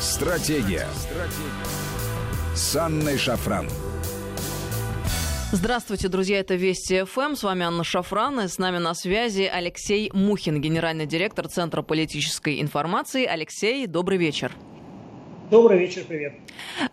Стратегия. 0.00 0.86
Стратегия. 0.94 2.54
С 2.54 2.74
Анной 2.74 3.18
Шафран. 3.18 3.68
Здравствуйте, 5.52 6.08
друзья, 6.08 6.40
это 6.40 6.54
Вести 6.54 7.04
ФМ. 7.04 7.34
С 7.34 7.42
вами 7.42 7.66
Анна 7.66 7.84
Шафран. 7.84 8.40
И 8.40 8.48
с 8.48 8.56
нами 8.56 8.78
на 8.78 8.94
связи 8.94 9.42
Алексей 9.42 10.10
Мухин, 10.14 10.62
генеральный 10.62 11.04
директор 11.04 11.48
Центра 11.48 11.82
политической 11.82 12.62
информации. 12.62 13.26
Алексей, 13.26 13.86
добрый 13.86 14.16
вечер. 14.16 14.52
Добрый 15.50 15.80
вечер, 15.80 16.04
привет. 16.06 16.34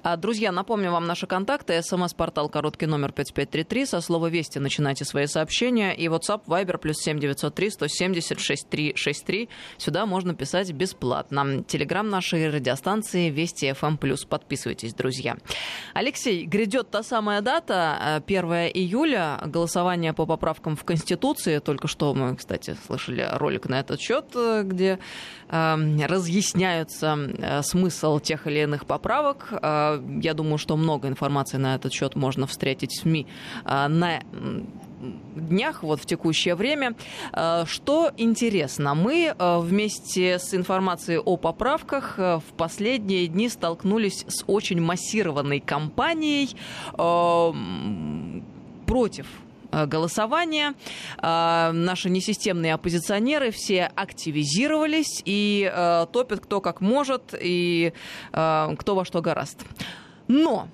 А, 0.02 0.18
друзья, 0.18 0.52
напомню 0.52 0.92
вам 0.92 1.06
наши 1.06 1.28
контакты. 1.28 1.80
СМС-портал 1.80 2.50
короткий 2.50 2.88
номер 2.88 3.12
5533. 3.12 3.86
Со 3.86 4.02
слова 4.02 4.28
«Вести» 4.32 4.58
начинайте 4.58 5.06
свои 5.06 5.28
сообщения. 5.28 5.94
И 5.94 6.08
WhatsApp, 6.08 6.46
Viber, 6.48 6.80
плюс 6.80 6.98
7903 6.98 7.70
170 7.70 8.40
6363. 8.40 9.50
Сюда 9.78 10.08
можно 10.08 10.34
писать 10.34 10.72
бесплатно. 10.72 11.64
Телеграм 11.68 12.10
нашей 12.10 12.50
радиостанции 12.50 13.30
«Вести 13.30 13.68
FM+.» 13.70 13.98
плюс. 13.98 14.26
Подписывайтесь, 14.26 14.96
друзья. 14.96 15.38
Алексей, 15.94 16.44
грядет 16.46 16.90
та 16.90 17.04
самая 17.04 17.42
дата, 17.42 18.24
1 18.26 18.52
э, 18.54 18.72
июля, 18.74 19.40
голосование 19.46 20.14
по 20.14 20.26
поправкам 20.26 20.76
в 20.76 20.84
Конституции. 20.84 21.60
Только 21.60 21.88
что 21.88 22.12
мы, 22.16 22.36
кстати, 22.36 22.76
слышали 22.88 23.28
ролик 23.34 23.70
на 23.70 23.80
этот 23.80 24.02
счет, 24.02 24.26
э, 24.34 24.64
где 24.64 24.98
э, 25.48 26.06
разъясняются 26.08 27.16
э, 27.38 27.62
смысл 27.62 28.18
тех 28.18 28.47
или 28.48 28.60
иных 28.60 28.86
поправок. 28.86 29.48
А, 29.52 30.02
я 30.22 30.34
думаю, 30.34 30.58
что 30.58 30.78
много 30.78 31.08
информации 31.08 31.58
на 31.58 31.76
этот 31.76 31.94
счет 31.94 32.16
можно 32.16 32.48
встретить 32.48 32.92
в 32.92 33.02
СМИ 33.02 33.28
а, 33.64 33.88
на 33.88 34.22
днях, 35.36 35.84
вот 35.84 36.02
в 36.02 36.06
текущее 36.06 36.56
время. 36.56 36.96
А, 37.32 37.66
что 37.66 38.12
интересно, 38.18 38.96
мы 38.96 39.36
вместе 39.38 40.40
с 40.40 40.54
информацией 40.54 41.20
о 41.20 41.38
поправках 41.38 42.18
в 42.18 42.44
последние 42.58 43.28
дни 43.28 43.50
столкнулись 43.50 44.26
с 44.28 44.44
очень 44.48 44.82
массированной 44.82 45.60
кампанией 45.60 46.56
против 48.86 49.28
голосования. 49.72 50.74
Э, 51.22 51.72
наши 51.72 52.10
несистемные 52.10 52.74
оппозиционеры 52.74 53.52
все 53.52 53.92
активизировались 53.96 55.22
и 55.26 55.72
э, 55.74 56.06
топят 56.12 56.40
кто 56.42 56.62
как 56.62 56.82
может 56.82 57.34
и 57.40 57.94
кто 58.32 58.96
во 58.96 59.06
что 59.06 59.22
гораст. 59.22 59.66
Но 60.28 60.68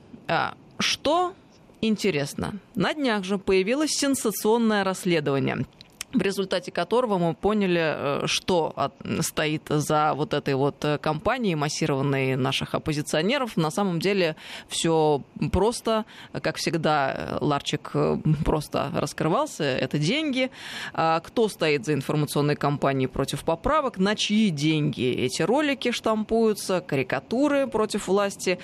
что 0.79 1.33
интересно, 1.81 2.53
на 2.75 2.93
днях 2.93 3.23
же 3.23 3.37
появилось 3.37 3.91
сенсационное 3.91 4.83
расследование 4.83 5.65
в 6.13 6.21
результате 6.21 6.71
которого 6.71 7.17
мы 7.17 7.33
поняли, 7.33 7.81
э, 7.81 8.21
что 8.25 8.91
стоит 9.21 9.63
за 9.69 10.13
вот 10.13 10.33
этой 10.33 10.55
вот 10.55 10.83
э, 10.85 10.97
кампанией 10.97 11.55
массированной 11.55 12.35
наших 12.35 12.75
оппозиционеров. 12.75 13.57
На 13.57 13.71
самом 13.71 13.99
деле 13.99 14.35
все 14.67 15.23
просто, 15.51 16.05
как 16.41 16.57
всегда, 16.57 17.37
ларчик 17.41 17.91
э, 17.93 18.17
просто 18.45 18.91
раскрывался, 18.93 19.63
это 19.63 19.97
деньги. 19.97 20.51
А 20.93 21.19
кто 21.19 21.49
стоит 21.49 21.85
за 21.85 21.93
информационной 21.93 22.55
кампанией 22.55 23.07
против 23.07 23.43
поправок, 23.43 23.97
на 23.97 24.15
чьи 24.15 24.49
деньги 24.49 25.11
эти 25.11 25.41
ролики 25.41 25.91
штампуются, 25.91 26.81
карикатуры 26.81 27.67
против 27.67 28.07
власти, 28.07 28.59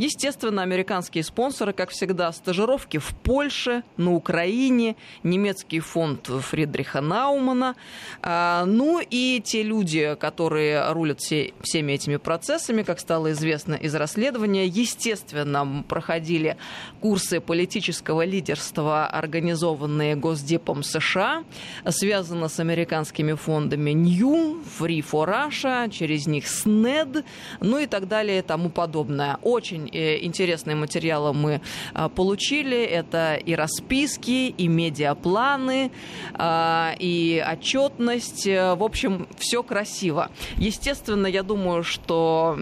Естественно, 0.00 0.62
американские 0.62 1.22
спонсоры, 1.22 1.74
как 1.74 1.90
всегда, 1.90 2.32
стажировки 2.32 2.96
в 2.96 3.14
Польше, 3.22 3.82
на 3.98 4.14
Украине, 4.14 4.96
немецкий 5.22 5.80
фонд 5.80 6.26
Фридриха 6.26 7.02
Наумана. 7.02 7.76
А, 8.22 8.64
ну 8.64 9.02
и 9.02 9.42
те 9.44 9.62
люди, 9.62 10.16
которые 10.18 10.90
рулят 10.92 11.20
все, 11.20 11.52
всеми 11.60 11.92
этими 11.92 12.16
процессами, 12.16 12.82
как 12.82 12.98
стало 12.98 13.32
известно 13.32 13.74
из 13.74 13.94
расследования, 13.94 14.66
естественно, 14.66 15.84
проходили 15.86 16.56
курсы 17.02 17.42
политического 17.42 18.24
лидерства, 18.24 19.06
организованные 19.06 20.16
Госдепом 20.16 20.82
США, 20.82 21.44
связано 21.86 22.48
с 22.48 22.58
американскими 22.58 23.34
фондами 23.34 23.90
New, 23.90 24.62
Free 24.78 25.04
for 25.04 25.28
Russia, 25.28 25.90
через 25.90 26.26
них 26.26 26.46
SNED, 26.46 27.22
ну 27.60 27.76
и 27.76 27.86
так 27.86 28.08
далее 28.08 28.38
и 28.38 28.42
тому 28.42 28.70
подобное. 28.70 29.36
Очень 29.42 29.89
интересные 29.92 30.76
материалы 30.76 31.32
мы 31.32 31.60
а, 31.94 32.08
получили. 32.08 32.82
Это 32.82 33.34
и 33.34 33.54
расписки, 33.54 34.48
и 34.48 34.68
медиапланы, 34.68 35.90
а, 36.34 36.94
и 36.98 37.44
отчетность. 37.46 38.46
Э, 38.46 38.74
в 38.74 38.82
общем, 38.82 39.28
все 39.38 39.62
красиво. 39.62 40.30
Естественно, 40.56 41.26
я 41.26 41.42
думаю, 41.42 41.82
что 41.82 42.58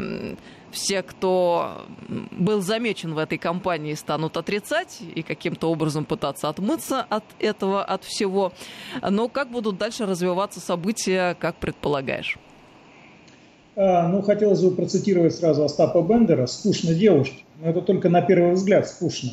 все, 0.70 1.02
кто 1.02 1.86
был 2.08 2.60
замечен 2.60 3.14
в 3.14 3.18
этой 3.18 3.38
кампании, 3.38 3.94
станут 3.94 4.36
отрицать 4.36 4.98
и 5.14 5.22
каким-то 5.22 5.70
образом 5.70 6.04
пытаться 6.04 6.48
отмыться 6.48 7.02
от 7.08 7.24
этого, 7.38 7.84
от 7.84 8.04
всего. 8.04 8.52
Но 9.02 9.28
как 9.28 9.50
будут 9.50 9.78
дальше 9.78 10.06
развиваться 10.06 10.60
события, 10.60 11.36
как 11.40 11.56
предполагаешь? 11.56 12.38
А, 13.80 14.08
ну, 14.08 14.22
хотелось 14.22 14.60
бы 14.60 14.72
процитировать 14.72 15.36
сразу 15.36 15.62
Остапа 15.62 16.02
Бендера 16.02 16.46
«Скучно 16.46 16.94
девушке». 16.94 17.44
Но 17.60 17.70
это 17.70 17.80
только 17.80 18.08
на 18.08 18.22
первый 18.22 18.54
взгляд 18.54 18.88
скучно. 18.88 19.30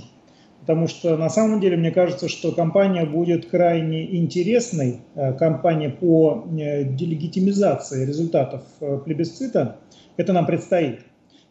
Потому 0.62 0.88
что 0.88 1.18
на 1.18 1.32
самом 1.32 1.60
деле 1.60 1.78
мне 1.78 1.90
кажется, 1.90 2.30
что 2.30 2.52
кампания 2.52 3.06
будет 3.06 3.50
крайне 3.50 4.16
интересной. 4.16 5.00
Э, 5.16 5.34
кампания 5.34 5.90
по 5.90 6.46
э, 6.46 6.84
делегитимизации 6.84 8.06
результатов 8.06 8.62
э, 8.82 9.00
плебисцита. 9.04 9.78
Это 10.16 10.32
нам 10.32 10.46
предстоит. 10.46 11.00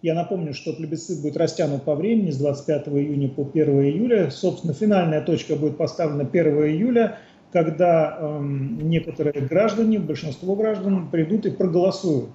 Я 0.00 0.14
напомню, 0.14 0.54
что 0.54 0.72
плебисцит 0.72 1.20
будет 1.20 1.36
растянут 1.36 1.82
по 1.82 1.96
времени 1.96 2.30
с 2.30 2.38
25 2.38 2.88
июня 2.90 3.28
по 3.28 3.42
1 3.42 3.70
июля. 3.86 4.30
Собственно, 4.30 4.72
финальная 4.72 5.20
точка 5.20 5.56
будет 5.56 5.76
поставлена 5.76 6.28
1 6.32 6.46
июля, 6.66 7.18
когда 7.52 8.18
эм, 8.20 8.88
некоторые 8.88 9.40
граждане, 9.40 9.98
большинство 9.98 10.54
граждан 10.54 11.08
придут 11.10 11.46
и 11.46 11.50
проголосуют 11.50 12.30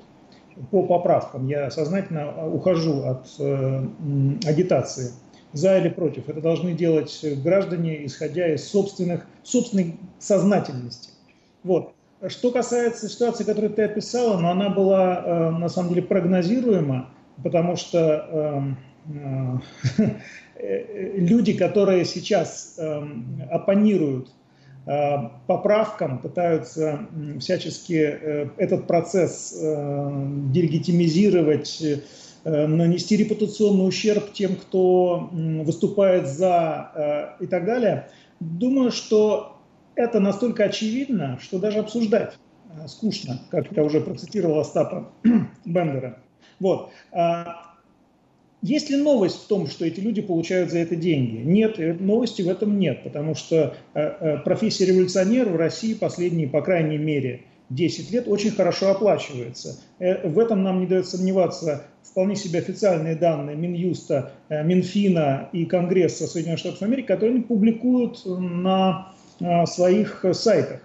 по 0.72 0.84
поправкам. 0.84 1.48
Я 1.48 1.72
сознательно 1.72 2.32
а, 2.36 2.48
ухожу 2.48 3.04
от 3.04 3.28
э, 3.40 3.86
агитации 4.46 5.12
за 5.54 5.78
или 5.80 5.90
против. 5.90 6.30
Это 6.30 6.42
должны 6.42 6.74
делать 6.74 7.24
граждане, 7.44 8.06
исходя 8.06 8.54
из 8.54 8.68
собственных, 8.68 9.26
собственной 9.44 9.96
сознательности. 10.20 11.12
Вот. 11.64 11.94
Что 12.28 12.52
касается 12.52 13.08
ситуации, 13.08 13.46
которую 13.46 13.72
ты 13.74 13.84
описала, 13.84 14.38
но 14.38 14.52
она 14.52 14.70
была 14.70 15.24
э, 15.26 15.50
на 15.52 15.70
самом 15.70 15.90
деле 15.90 16.02
прогнозируема, 16.02 17.10
потому 17.44 17.78
что 17.78 18.78
э, 19.08 19.60
э, 20.56 21.18
люди, 21.18 21.54
которые 21.54 22.04
сейчас 22.04 22.76
э, 22.78 23.08
оппонируют 23.50 24.32
поправкам 25.48 26.20
пытаются 26.20 27.08
всячески 27.40 27.94
э, 27.94 28.50
этот 28.58 28.88
процесс 28.88 29.56
э, 29.62 30.10
делегитимизировать, 30.52 31.84
нанести 32.46 33.18
репутационный 33.18 33.88
ущерб 33.88 34.32
тем, 34.32 34.56
кто 34.56 35.30
выступает 35.32 36.28
за 36.28 37.36
и 37.42 37.48
так 37.48 37.66
далее. 37.66 38.10
Думаю, 38.40 38.92
что 38.92 39.58
это 39.96 40.22
настолько 40.22 40.64
очевидно, 40.64 41.38
что 41.42 41.60
даже 41.60 41.80
обсуждать 41.80 42.40
скучно, 42.88 43.42
как 43.52 43.70
я 43.74 43.84
уже 43.84 44.00
процитировал 44.00 44.60
Остапа 44.60 45.12
Бендера. 45.66 46.20
Вот. 46.62 46.92
Есть 48.62 48.90
ли 48.90 48.98
новость 48.98 49.44
в 49.44 49.48
том, 49.48 49.68
что 49.68 49.86
эти 49.86 50.02
люди 50.02 50.22
получают 50.22 50.70
за 50.70 50.80
это 50.80 50.96
деньги? 50.96 51.38
Нет, 51.38 51.80
э, 51.80 51.94
новости 51.94 52.42
в 52.42 52.50
этом 52.50 52.78
нет, 52.78 53.04
потому 53.04 53.34
что 53.34 53.76
э, 53.94 54.00
э, 54.02 54.38
профессия 54.40 54.86
революционера 54.86 55.50
в 55.50 55.56
России 55.56 55.94
последние, 55.94 56.50
по 56.50 56.62
крайней 56.62 56.98
мере, 56.98 57.44
10 57.70 58.12
лет 58.12 58.28
очень 58.28 58.52
хорошо 58.52 58.90
оплачивается. 58.90 59.80
В 60.00 60.40
этом 60.40 60.64
нам 60.64 60.80
не 60.80 60.88
дает 60.88 61.08
сомневаться 61.08 61.84
вполне 62.02 62.36
себе 62.36 62.58
официальные 62.58 63.16
данные 63.16 63.56
Минюста, 63.56 64.32
Минфина 64.50 65.50
и 65.54 65.66
Конгресса 65.66 66.26
Соединенных 66.26 66.62
Штатов 66.62 66.82
Америки, 66.82 67.06
которые 67.06 67.36
они 67.36 67.44
публикуют 67.44 68.24
на 68.26 69.14
своих 69.68 70.26
сайтах. 70.34 70.82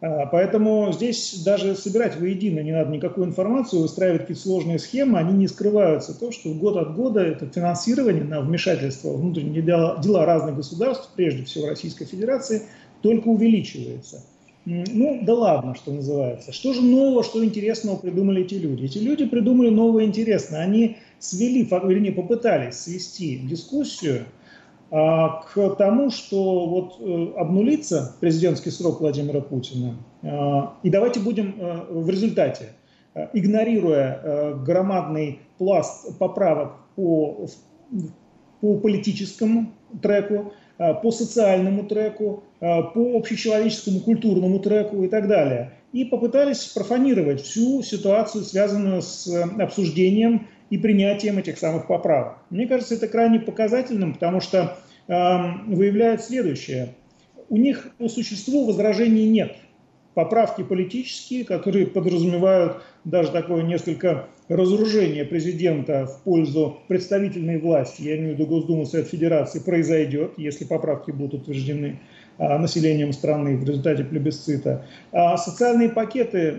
А, 0.00 0.26
поэтому 0.26 0.90
здесь 0.92 1.42
даже 1.44 1.74
собирать 1.74 2.18
воедино 2.18 2.60
не 2.60 2.72
надо 2.72 2.90
никакую 2.90 3.26
информацию, 3.26 3.82
выстраивать 3.82 4.22
какие-то 4.22 4.42
сложные 4.42 4.78
схемы, 4.78 5.18
они 5.18 5.32
не 5.34 5.46
скрываются. 5.46 6.18
То, 6.18 6.32
что 6.32 6.54
год 6.54 6.76
от 6.76 6.94
года 6.94 7.20
это 7.20 7.46
финансирование 7.46 8.24
на 8.24 8.40
вмешательство 8.40 9.12
внутренние 9.12 9.62
дела, 9.62 10.00
дела 10.02 10.24
разных 10.24 10.56
государств, 10.56 11.10
прежде 11.14 11.44
всего 11.44 11.68
Российской 11.68 12.06
Федерации, 12.06 12.62
только 13.02 13.28
увеличивается. 13.28 14.22
Ну, 14.66 15.20
да 15.22 15.34
ладно, 15.34 15.74
что 15.74 15.90
называется. 15.90 16.52
Что 16.52 16.74
же 16.74 16.82
нового, 16.82 17.24
что 17.24 17.44
интересного 17.44 17.96
придумали 17.96 18.42
эти 18.42 18.54
люди? 18.54 18.84
Эти 18.84 18.98
люди 18.98 19.24
придумали 19.24 19.70
новое 19.70 20.04
интересное. 20.04 20.60
Они 20.60 20.98
свели, 21.18 21.64
вернее, 21.64 22.12
попытались 22.12 22.76
свести 22.76 23.38
дискуссию 23.38 24.26
к 24.90 25.76
тому, 25.78 26.10
что 26.10 26.66
вот 26.66 26.96
э, 27.00 27.38
обнулится 27.38 28.16
президентский 28.20 28.70
срок 28.70 29.00
Владимира 29.00 29.40
Путина. 29.40 29.94
А, 30.22 30.74
и 30.82 30.90
давайте 30.90 31.20
будем 31.20 31.54
э, 31.58 31.86
в 31.90 32.10
результате 32.10 32.70
игнорируя 33.32 34.54
громадный 34.64 35.40
пласт 35.58 36.16
поправок 36.18 36.74
по, 36.94 37.48
по 38.60 38.76
политическому 38.76 39.72
треку, 40.00 40.52
по 40.78 41.10
социальному 41.10 41.86
треку, 41.86 42.44
по 42.60 43.16
общечеловеческому 43.16 43.98
культурному 43.98 44.60
треку 44.60 45.02
и 45.02 45.08
так 45.08 45.26
далее. 45.26 45.72
И 45.92 46.04
попытались 46.04 46.66
профанировать 46.66 47.40
всю 47.40 47.82
ситуацию, 47.82 48.44
связанную 48.44 49.02
с 49.02 49.26
обсуждением 49.58 50.46
и 50.70 50.78
принятием 50.78 51.38
этих 51.38 51.58
самых 51.58 51.86
поправок. 51.86 52.38
Мне 52.48 52.66
кажется, 52.66 52.94
это 52.94 53.08
крайне 53.08 53.40
показательным, 53.40 54.14
потому 54.14 54.40
что 54.40 54.78
э, 55.08 55.12
выявляет 55.66 56.22
следующее. 56.22 56.94
У 57.48 57.56
них 57.56 57.90
по 57.98 58.08
существу 58.08 58.66
возражений 58.66 59.28
нет. 59.28 59.56
Поправки 60.14 60.62
политические, 60.62 61.44
которые 61.44 61.86
подразумевают 61.86 62.82
даже 63.04 63.30
такое 63.30 63.62
несколько 63.62 64.26
разоружение 64.48 65.24
президента 65.24 66.06
в 66.06 66.22
пользу 66.22 66.78
представительной 66.88 67.58
власти, 67.58 68.02
я 68.02 68.16
имею 68.16 68.34
в 68.34 68.38
виду 68.38 68.46
Госдуму 68.46 68.86
Совет 68.86 69.08
Федерации, 69.08 69.60
произойдет, 69.60 70.32
если 70.36 70.64
поправки 70.64 71.12
будут 71.12 71.42
утверждены 71.42 72.00
а, 72.38 72.58
населением 72.58 73.12
страны 73.12 73.56
в 73.56 73.64
результате 73.64 74.02
плебисцита. 74.02 74.84
А 75.12 75.36
социальные 75.36 75.90
пакеты 75.90 76.56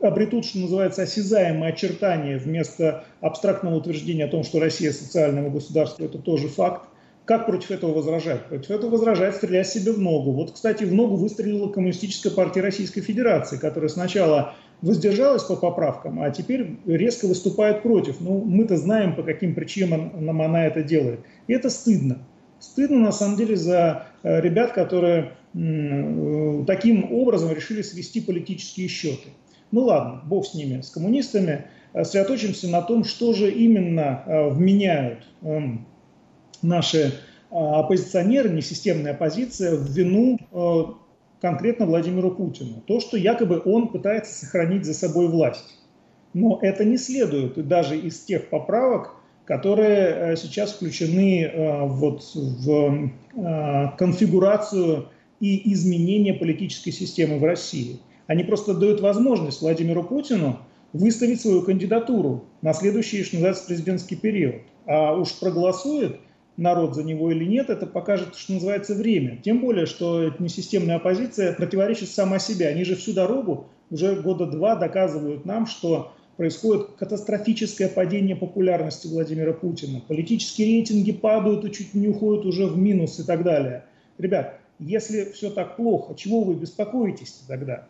обретут, 0.00 0.44
что 0.44 0.58
называется, 0.58 1.02
осязаемые 1.02 1.72
очертания 1.72 2.38
вместо 2.38 3.04
абстрактного 3.20 3.76
утверждения 3.76 4.24
о 4.24 4.28
том, 4.28 4.44
что 4.44 4.60
Россия 4.60 4.92
социального 4.92 5.50
государства, 5.50 6.04
это 6.04 6.18
тоже 6.18 6.48
факт. 6.48 6.86
Как 7.24 7.46
против 7.46 7.70
этого 7.70 7.92
возражать? 7.92 8.46
Против 8.46 8.70
этого 8.70 8.90
возражать, 8.90 9.36
стрелять 9.36 9.68
себе 9.68 9.92
в 9.92 10.00
ногу. 10.00 10.32
Вот, 10.32 10.52
кстати, 10.52 10.84
в 10.84 10.92
ногу 10.92 11.16
выстрелила 11.16 11.68
Коммунистическая 11.68 12.30
партия 12.30 12.60
Российской 12.60 13.02
Федерации, 13.02 13.56
которая 13.56 13.88
сначала 13.88 14.54
воздержалась 14.82 15.44
по 15.44 15.56
поправкам, 15.56 16.20
а 16.22 16.30
теперь 16.30 16.78
резко 16.86 17.26
выступает 17.26 17.82
против. 17.82 18.20
Ну, 18.20 18.42
мы-то 18.44 18.76
знаем, 18.76 19.14
по 19.14 19.22
каким 19.22 19.54
причинам 19.54 20.12
нам 20.18 20.40
она 20.42 20.66
это 20.66 20.82
делает. 20.82 21.20
И 21.46 21.52
это 21.52 21.70
стыдно. 21.70 22.18
Стыдно, 22.58 22.98
на 22.98 23.12
самом 23.12 23.36
деле, 23.36 23.56
за 23.56 24.06
э, 24.22 24.40
ребят, 24.40 24.72
которые 24.72 25.32
э, 25.54 26.64
таким 26.66 27.12
образом 27.12 27.52
решили 27.52 27.82
свести 27.82 28.20
политические 28.20 28.88
счеты. 28.88 29.28
Ну 29.72 29.82
ладно, 29.82 30.22
бог 30.24 30.46
с 30.46 30.54
ними, 30.54 30.80
с 30.80 30.90
коммунистами. 30.90 31.66
Э, 31.92 32.04
сосредоточимся 32.04 32.68
на 32.68 32.82
том, 32.82 33.04
что 33.04 33.32
же 33.32 33.50
именно 33.50 34.22
э, 34.26 34.48
вменяют 34.50 35.26
эм, 35.42 35.86
наши 36.62 36.98
э, 36.98 37.10
оппозиционеры, 37.50 38.50
несистемная 38.50 39.12
оппозиция, 39.12 39.76
в 39.76 39.90
вину 39.90 40.38
конкретно 41.40 41.86
Владимиру 41.86 42.32
Путину. 42.32 42.82
То, 42.86 43.00
что 43.00 43.16
якобы 43.16 43.62
он 43.64 43.88
пытается 43.88 44.34
сохранить 44.34 44.84
за 44.84 44.92
собой 44.92 45.28
власть. 45.28 45.78
Но 46.34 46.58
это 46.60 46.84
не 46.84 46.98
следует 46.98 47.66
даже 47.66 47.98
из 47.98 48.20
тех 48.20 48.50
поправок, 48.50 49.14
которые 49.46 50.36
сейчас 50.36 50.72
включены 50.72 51.50
вот 51.86 52.22
в 52.34 53.10
конфигурацию 53.96 55.08
и 55.40 55.72
изменение 55.72 56.34
политической 56.34 56.90
системы 56.90 57.38
в 57.38 57.44
России. 57.44 57.98
Они 58.30 58.44
просто 58.44 58.74
дают 58.74 59.00
возможность 59.00 59.60
Владимиру 59.60 60.04
Путину 60.04 60.60
выставить 60.92 61.40
свою 61.40 61.62
кандидатуру 61.62 62.44
на 62.62 62.72
следующий, 62.72 63.24
что 63.24 63.34
называется, 63.34 63.66
президентский 63.66 64.14
период. 64.14 64.62
А 64.86 65.16
уж 65.16 65.32
проголосует 65.40 66.20
народ 66.56 66.94
за 66.94 67.02
него 67.02 67.32
или 67.32 67.44
нет, 67.44 67.70
это 67.70 67.88
покажет, 67.88 68.36
что 68.36 68.52
называется, 68.52 68.94
время. 68.94 69.40
Тем 69.42 69.60
более, 69.60 69.86
что 69.86 70.32
несистемная 70.38 70.98
оппозиция 70.98 71.54
противоречит 71.54 72.08
сама 72.08 72.38
себе. 72.38 72.68
Они 72.68 72.84
же 72.84 72.94
всю 72.94 73.14
дорогу, 73.14 73.66
уже 73.90 74.14
года 74.14 74.46
два 74.46 74.76
доказывают 74.76 75.44
нам, 75.44 75.66
что 75.66 76.12
происходит 76.36 76.86
катастрофическое 77.00 77.88
падение 77.88 78.36
популярности 78.36 79.08
Владимира 79.08 79.52
Путина. 79.52 80.02
Политические 80.06 80.68
рейтинги 80.68 81.10
падают 81.10 81.64
и 81.64 81.72
чуть 81.72 81.94
не 81.94 82.06
уходят 82.06 82.46
уже 82.46 82.66
в 82.66 82.78
минус 82.78 83.18
и 83.18 83.24
так 83.24 83.42
далее. 83.42 83.86
Ребят, 84.18 84.60
если 84.78 85.32
все 85.32 85.50
так 85.50 85.74
плохо, 85.74 86.14
чего 86.14 86.44
вы 86.44 86.54
беспокоитесь 86.54 87.42
тогда? 87.48 87.88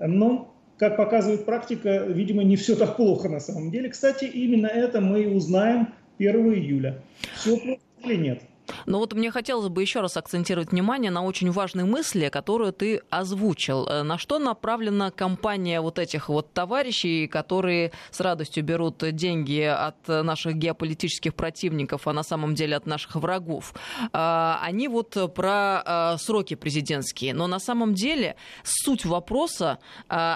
Но, 0.00 0.54
как 0.78 0.96
показывает 0.96 1.44
практика, 1.44 2.04
видимо, 2.06 2.42
не 2.42 2.56
все 2.56 2.74
так 2.74 2.96
плохо 2.96 3.28
на 3.28 3.40
самом 3.40 3.70
деле. 3.70 3.90
Кстати, 3.90 4.24
именно 4.24 4.66
это 4.66 5.00
мы 5.00 5.22
и 5.22 5.26
узнаем 5.26 5.88
1 6.18 6.54
июля. 6.54 7.02
Все 7.34 7.56
плохо 7.56 7.80
или 8.04 8.16
нет? 8.16 8.42
Но 8.86 8.98
вот 8.98 9.12
мне 9.14 9.30
хотелось 9.30 9.68
бы 9.68 9.82
еще 9.82 10.00
раз 10.00 10.16
акцентировать 10.16 10.72
внимание 10.72 11.10
на 11.10 11.22
очень 11.22 11.50
важной 11.50 11.84
мысли, 11.84 12.28
которую 12.28 12.72
ты 12.72 13.02
озвучил. 13.10 13.86
Э, 13.86 14.02
на 14.02 14.18
что 14.18 14.38
направлена 14.38 15.10
кампания 15.10 15.80
вот 15.80 15.98
этих 15.98 16.28
вот 16.28 16.52
товарищей, 16.52 17.26
которые 17.26 17.92
с 18.10 18.20
радостью 18.20 18.64
берут 18.64 19.02
деньги 19.12 19.62
от 19.62 20.08
наших 20.08 20.54
геополитических 20.56 21.34
противников, 21.34 22.06
а 22.06 22.12
на 22.12 22.22
самом 22.22 22.54
деле 22.54 22.76
от 22.76 22.86
наших 22.86 23.16
врагов? 23.16 23.74
Э, 24.12 24.56
они 24.62 24.88
вот 24.88 25.16
про 25.34 25.82
э, 25.84 26.18
сроки 26.18 26.54
президентские. 26.54 27.34
Но 27.34 27.46
на 27.46 27.58
самом 27.58 27.94
деле 27.94 28.36
суть 28.62 29.04
вопроса 29.04 29.78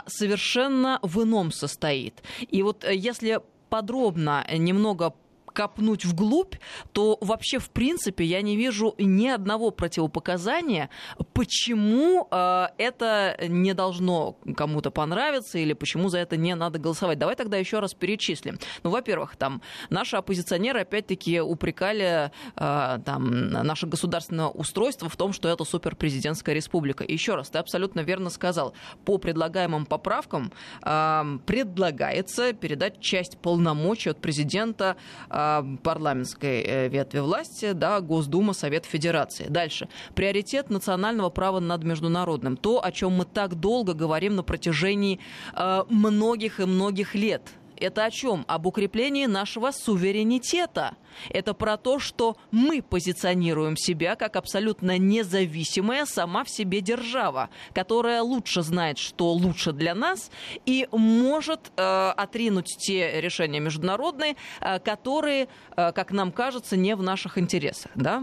совершенно 0.06 0.98
в 1.02 1.22
ином 1.22 1.52
состоит. 1.52 2.22
И 2.50 2.62
вот 2.62 2.84
если 2.88 3.40
подробно 3.68 4.46
немного 4.56 5.14
копнуть 5.54 6.04
вглубь, 6.04 6.56
то 6.92 7.16
вообще, 7.20 7.58
в 7.58 7.70
принципе, 7.70 8.24
я 8.24 8.42
не 8.42 8.56
вижу 8.56 8.94
ни 8.98 9.28
одного 9.28 9.70
противопоказания, 9.70 10.90
почему 11.32 12.28
э, 12.30 12.66
это 12.76 13.38
не 13.48 13.72
должно 13.72 14.36
кому-то 14.56 14.90
понравиться 14.90 15.58
или 15.58 15.72
почему 15.72 16.08
за 16.08 16.18
это 16.18 16.36
не 16.36 16.54
надо 16.54 16.78
голосовать. 16.78 17.18
Давай 17.18 17.36
тогда 17.36 17.56
еще 17.56 17.78
раз 17.78 17.94
перечислим. 17.94 18.58
Ну, 18.82 18.90
во-первых, 18.90 19.36
там 19.36 19.62
наши 19.90 20.16
оппозиционеры 20.16 20.80
опять-таки 20.80 21.40
упрекали 21.40 22.32
э, 22.56 22.98
там, 23.04 23.50
наше 23.50 23.86
государственное 23.86 24.48
устройство 24.48 25.08
в 25.08 25.16
том, 25.16 25.32
что 25.32 25.48
это 25.48 25.64
суперпрезидентская 25.64 26.54
республика. 26.54 27.04
еще 27.06 27.36
раз, 27.36 27.48
ты 27.48 27.58
абсолютно 27.58 28.00
верно 28.00 28.28
сказал. 28.28 28.74
По 29.04 29.18
предлагаемым 29.18 29.86
поправкам 29.86 30.52
э, 30.82 31.38
предлагается 31.46 32.52
передать 32.52 33.00
часть 33.00 33.38
полномочий 33.38 34.10
от 34.10 34.20
президента 34.20 34.96
э, 35.30 35.43
парламентской 35.82 36.62
э, 36.62 36.88
ветви 36.88 37.20
власти, 37.20 37.72
да, 37.72 38.00
Госдума, 38.00 38.52
Совет 38.52 38.84
Федерации. 38.84 39.46
Дальше. 39.48 39.88
Приоритет 40.14 40.70
национального 40.70 41.30
права 41.30 41.60
над 41.60 41.84
международным. 41.84 42.56
То, 42.56 42.84
о 42.84 42.92
чем 42.92 43.12
мы 43.12 43.24
так 43.24 43.54
долго 43.54 43.94
говорим 43.94 44.36
на 44.36 44.42
протяжении 44.42 45.18
э, 45.54 45.84
многих 45.88 46.60
и 46.60 46.64
многих 46.64 47.14
лет. 47.14 47.42
Это 47.76 48.04
о 48.04 48.10
чем? 48.10 48.44
Об 48.46 48.66
укреплении 48.66 49.26
нашего 49.26 49.70
суверенитета. 49.70 50.96
Это 51.30 51.54
про 51.54 51.76
то, 51.76 51.98
что 51.98 52.36
мы 52.50 52.82
позиционируем 52.82 53.76
себя 53.76 54.16
как 54.16 54.36
абсолютно 54.36 54.98
независимая 54.98 56.06
сама 56.06 56.44
в 56.44 56.50
себе 56.50 56.80
держава, 56.80 57.50
которая 57.72 58.22
лучше 58.22 58.62
знает, 58.62 58.98
что 58.98 59.32
лучше 59.32 59.72
для 59.72 59.94
нас, 59.94 60.30
и 60.66 60.88
может 60.92 61.72
э, 61.76 62.10
отринуть 62.16 62.76
те 62.78 63.20
решения 63.20 63.60
международные, 63.60 64.36
э, 64.60 64.78
которые, 64.78 65.48
э, 65.76 65.92
как 65.92 66.12
нам 66.12 66.32
кажется, 66.32 66.76
не 66.76 66.94
в 66.96 67.02
наших 67.02 67.38
интересах 67.38 67.92
да, 67.94 68.22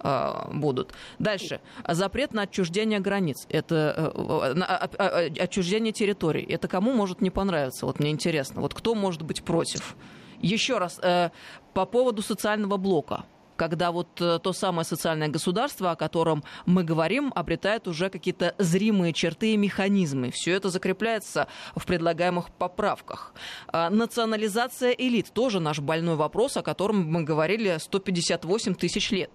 э, 0.00 0.52
будут. 0.52 0.92
Дальше. 1.18 1.60
Запрет 1.86 2.32
на 2.32 2.42
отчуждение 2.42 3.00
границ. 3.00 3.46
Это 3.48 4.12
э, 4.14 4.54
на, 4.54 4.88
э, 4.98 5.28
э, 5.28 5.42
отчуждение 5.42 5.92
территорий. 5.92 6.42
Это 6.42 6.68
кому 6.68 6.92
может 6.92 7.20
не 7.20 7.30
понравиться? 7.30 7.86
Вот 7.86 8.00
мне 8.00 8.10
интересно. 8.10 8.60
Вот 8.60 8.74
кто 8.74 8.94
может 8.94 9.22
быть 9.22 9.42
против? 9.42 9.96
Еще 10.40 10.78
раз, 10.78 10.98
э, 11.02 11.30
по 11.74 11.86
поводу 11.86 12.22
социального 12.22 12.76
блока 12.76 13.24
когда 13.56 13.92
вот 13.92 14.08
э, 14.22 14.38
то 14.42 14.54
самое 14.54 14.86
социальное 14.86 15.28
государство, 15.28 15.90
о 15.90 15.94
котором 15.94 16.42
мы 16.64 16.82
говорим, 16.82 17.30
обретает 17.34 17.88
уже 17.88 18.08
какие-то 18.08 18.54
зримые 18.56 19.12
черты 19.12 19.52
и 19.52 19.58
механизмы. 19.58 20.30
Все 20.30 20.52
это 20.52 20.70
закрепляется 20.70 21.46
в 21.76 21.84
предлагаемых 21.84 22.50
поправках. 22.52 23.34
А 23.68 23.90
национализация 23.90 24.92
элит 24.92 25.30
тоже 25.34 25.60
наш 25.60 25.78
больной 25.78 26.16
вопрос, 26.16 26.56
о 26.56 26.62
котором 26.62 27.04
мы 27.04 27.22
говорили 27.22 27.76
158 27.78 28.76
тысяч 28.76 29.10
лет 29.10 29.30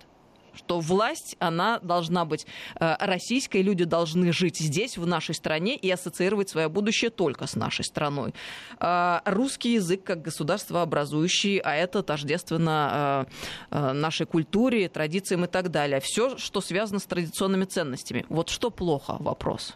что 0.56 0.80
власть, 0.80 1.36
она 1.40 1.80
должна 1.80 2.26
быть 2.26 2.46
э, 2.80 2.96
российской, 3.00 3.62
люди 3.62 3.84
должны 3.84 4.32
жить 4.32 4.58
здесь, 4.58 4.98
в 4.98 5.06
нашей 5.06 5.36
стране, 5.36 5.76
и 5.76 5.90
ассоциировать 5.90 6.50
свое 6.50 6.70
будущее 6.70 7.10
только 7.12 7.48
с 7.48 7.56
нашей 7.56 7.86
страной. 7.86 8.34
Э, 8.80 9.20
русский 9.26 9.74
язык 9.74 10.04
как 10.04 10.22
государство 10.22 10.82
образующий, 10.82 11.58
а 11.58 11.76
это 11.76 12.04
тождественно 12.04 13.28
э, 13.72 13.94
нашей 13.94 14.26
культуре, 14.26 14.90
традициям 14.90 15.46
и 15.46 15.48
так 15.48 15.72
далее. 15.72 16.00
Все, 16.00 16.38
что 16.38 16.62
связано 16.62 17.00
с 17.00 17.06
традиционными 17.06 17.66
ценностями. 17.66 18.26
Вот 18.30 18.50
что 18.50 18.70
плохо? 18.72 19.18
Вопрос. 19.20 19.76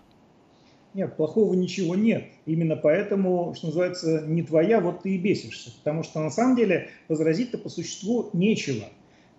Нет, 0.93 1.15
плохого 1.17 1.53
ничего 1.53 1.95
нет. 1.95 2.25
Именно 2.45 2.75
поэтому, 2.75 3.53
что 3.55 3.67
называется, 3.67 4.23
не 4.25 4.41
твоя, 4.41 4.81
вот 4.81 5.03
ты 5.03 5.15
и 5.15 5.17
бесишься. 5.19 5.71
Потому 5.77 6.03
что 6.03 6.19
на 6.19 6.31
самом 6.31 6.55
деле 6.55 6.89
возразить-то 7.07 7.59
по 7.59 7.69
существу 7.69 8.29
нечего. 8.33 8.85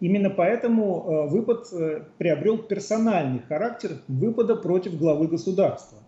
Именно 0.00 0.30
поэтому 0.30 1.04
э, 1.06 1.30
выпад 1.30 1.66
э, 1.72 2.02
приобрел 2.16 2.58
персональный 2.58 3.40
характер 3.40 3.98
выпада 4.08 4.56
против 4.56 4.96
главы 4.98 5.28
государства. 5.28 5.98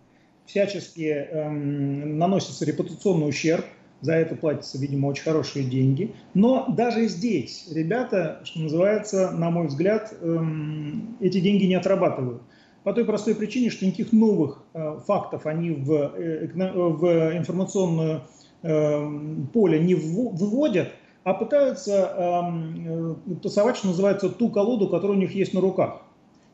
всячески 0.45 1.03
эм, 1.03 2.17
наносится 2.17 2.65
репутационный 2.65 3.29
ущерб, 3.29 3.65
за 4.01 4.15
это 4.15 4.35
платятся, 4.35 4.77
видимо, 4.79 5.07
очень 5.07 5.23
хорошие 5.23 5.63
деньги. 5.63 6.13
Но 6.33 6.65
даже 6.67 7.07
здесь 7.07 7.69
ребята, 7.71 8.41
что 8.43 8.59
называется, 8.59 9.31
на 9.31 9.49
мой 9.51 9.67
взгляд, 9.67 10.13
эм, 10.21 11.15
эти 11.21 11.39
деньги 11.39 11.65
не 11.65 11.75
отрабатывают. 11.75 12.41
По 12.83 12.91
той 12.93 13.05
простой 13.05 13.35
причине, 13.35 13.69
что 13.69 13.85
никаких 13.85 14.11
новых 14.11 14.61
э, 14.73 14.99
фактов 15.07 15.45
они 15.45 15.69
в, 15.71 15.91
э, 15.91 16.47
в 16.53 17.37
информационное 17.37 18.23
э, 18.61 19.09
поле 19.53 19.79
не 19.79 19.95
выводят, 19.95 20.89
а 21.23 21.33
пытаются 21.33 22.13
эм, 22.17 23.15
э, 23.31 23.35
тасовать, 23.41 23.77
что 23.77 23.87
называется, 23.87 24.29
ту 24.29 24.49
колоду, 24.49 24.89
которая 24.89 25.17
у 25.17 25.19
них 25.19 25.33
есть 25.33 25.53
на 25.53 25.61
руках. 25.61 26.01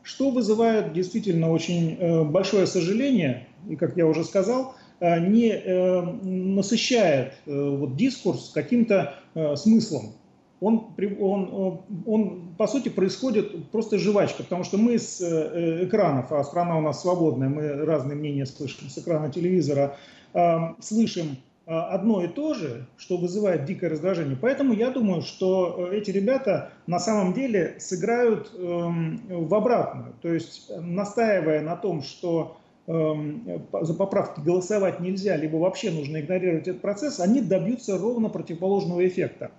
Что 0.02 0.30
вызывает 0.30 0.92
действительно 0.92 1.50
очень 1.50 1.96
э, 1.98 2.24
большое 2.24 2.66
сожаление, 2.66 3.46
и, 3.68 3.76
как 3.76 3.96
я 3.96 4.06
уже 4.06 4.24
сказал, 4.24 4.74
э, 5.00 5.20
не 5.28 5.48
э, 5.50 6.02
насыщает 6.02 7.34
э, 7.46 7.76
вот, 7.76 7.96
дискурс 7.96 8.50
каким-то 8.54 9.14
э, 9.34 9.56
смыслом 9.56 10.14
он, 10.60 10.88
он, 11.18 11.80
он, 12.06 12.54
по 12.58 12.66
сути, 12.66 12.90
происходит 12.90 13.70
просто 13.70 13.98
жвачка, 13.98 14.42
потому 14.42 14.64
что 14.64 14.76
мы 14.76 14.98
с 14.98 15.20
э, 15.20 15.86
экранов, 15.86 16.32
а 16.32 16.44
страна 16.44 16.76
у 16.76 16.82
нас 16.82 17.00
свободная, 17.00 17.48
мы 17.48 17.84
разные 17.84 18.16
мнения 18.16 18.44
слышим 18.44 18.90
с 18.90 18.98
экрана 18.98 19.30
телевизора, 19.30 19.96
э, 20.34 20.58
слышим 20.80 21.28
э, 21.32 21.49
одно 21.66 22.24
и 22.24 22.28
то 22.28 22.54
же, 22.54 22.86
что 22.96 23.16
вызывает 23.16 23.64
дикое 23.64 23.90
раздражение. 23.90 24.36
Поэтому 24.40 24.72
я 24.72 24.90
думаю, 24.90 25.22
что 25.22 25.88
эти 25.92 26.10
ребята 26.10 26.72
на 26.86 26.98
самом 26.98 27.32
деле 27.32 27.76
сыграют 27.78 28.50
эм, 28.56 29.20
в 29.28 29.54
обратную. 29.54 30.14
То 30.20 30.32
есть, 30.32 30.70
настаивая 30.76 31.60
на 31.60 31.76
том, 31.76 32.02
что 32.02 32.56
эм, 32.86 33.62
за 33.82 33.94
поправки 33.94 34.40
голосовать 34.40 35.00
нельзя, 35.00 35.36
либо 35.36 35.56
вообще 35.56 35.90
нужно 35.90 36.20
игнорировать 36.20 36.66
этот 36.66 36.82
процесс, 36.82 37.20
они 37.20 37.40
добьются 37.40 37.98
ровно 37.98 38.30
противоположного 38.30 39.06
эффекта. 39.06 39.52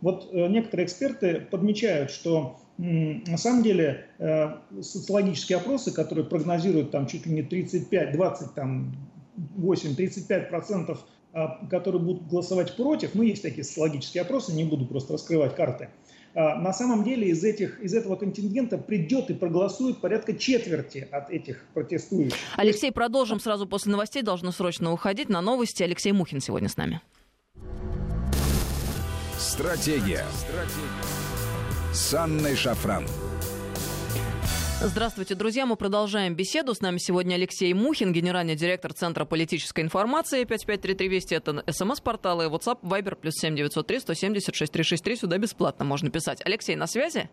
Вот 0.00 0.30
э, 0.32 0.46
некоторые 0.46 0.86
эксперты 0.86 1.46
подмечают, 1.50 2.10
что 2.10 2.56
на 2.78 3.36
самом 3.36 3.64
деле 3.64 4.06
э, 4.18 4.50
социологические 4.80 5.58
опросы, 5.58 5.92
которые 5.92 6.24
прогнозируют 6.24 6.92
там 6.92 7.08
чуть 7.08 7.26
ли 7.26 7.32
не 7.32 7.42
35, 7.42 8.12
20, 8.12 8.54
там 8.54 8.92
8, 9.56 9.96
35 9.96 10.48
процентов, 10.48 11.00
а, 11.00 11.17
которые 11.70 12.02
будут 12.02 12.26
голосовать 12.28 12.76
против, 12.76 13.14
ну 13.14 13.22
есть 13.22 13.42
такие 13.42 13.64
социологические 13.64 14.22
опросы, 14.22 14.52
не 14.52 14.64
буду 14.64 14.86
просто 14.86 15.12
раскрывать 15.12 15.54
карты, 15.54 15.90
а, 16.34 16.56
на 16.56 16.72
самом 16.72 17.04
деле 17.04 17.28
из, 17.28 17.42
этих, 17.42 17.80
из 17.80 17.94
этого 17.94 18.16
контингента 18.16 18.78
придет 18.78 19.30
и 19.30 19.34
проголосует 19.34 20.00
порядка 20.00 20.34
четверти 20.34 21.08
от 21.10 21.30
этих 21.30 21.64
протестующих. 21.74 22.38
Алексей, 22.56 22.92
продолжим 22.92 23.40
сразу 23.40 23.66
после 23.66 23.92
новостей, 23.92 24.22
должно 24.22 24.52
срочно 24.52 24.92
уходить 24.92 25.28
на 25.28 25.40
новости. 25.40 25.82
Алексей 25.82 26.12
Мухин 26.12 26.40
сегодня 26.40 26.68
с 26.68 26.76
нами. 26.76 27.00
Стратегия. 29.36 30.24
Стратегия. 30.36 31.92
С 31.92 32.14
Анной 32.14 32.54
Шафран. 32.54 33.04
Здравствуйте, 34.80 35.34
друзья. 35.34 35.66
Мы 35.66 35.74
продолжаем 35.74 36.36
беседу. 36.36 36.72
С 36.72 36.80
нами 36.80 36.98
сегодня 36.98 37.34
Алексей 37.34 37.74
Мухин, 37.74 38.12
генеральный 38.12 38.54
директор 38.54 38.92
Центра 38.92 39.24
политической 39.24 39.80
информации. 39.80 40.44
553320 40.44 41.32
это 41.32 41.64
смс-порталы, 41.72 42.44
WhatsApp, 42.44 42.78
Viber, 42.82 43.16
плюс 43.16 43.34
7903 43.34 43.98
170 43.98 44.54
6363. 44.54 45.16
Сюда 45.16 45.38
бесплатно 45.38 45.84
можно 45.84 46.10
писать. 46.10 46.40
Алексей, 46.44 46.76
на 46.76 46.86
связи? 46.86 47.28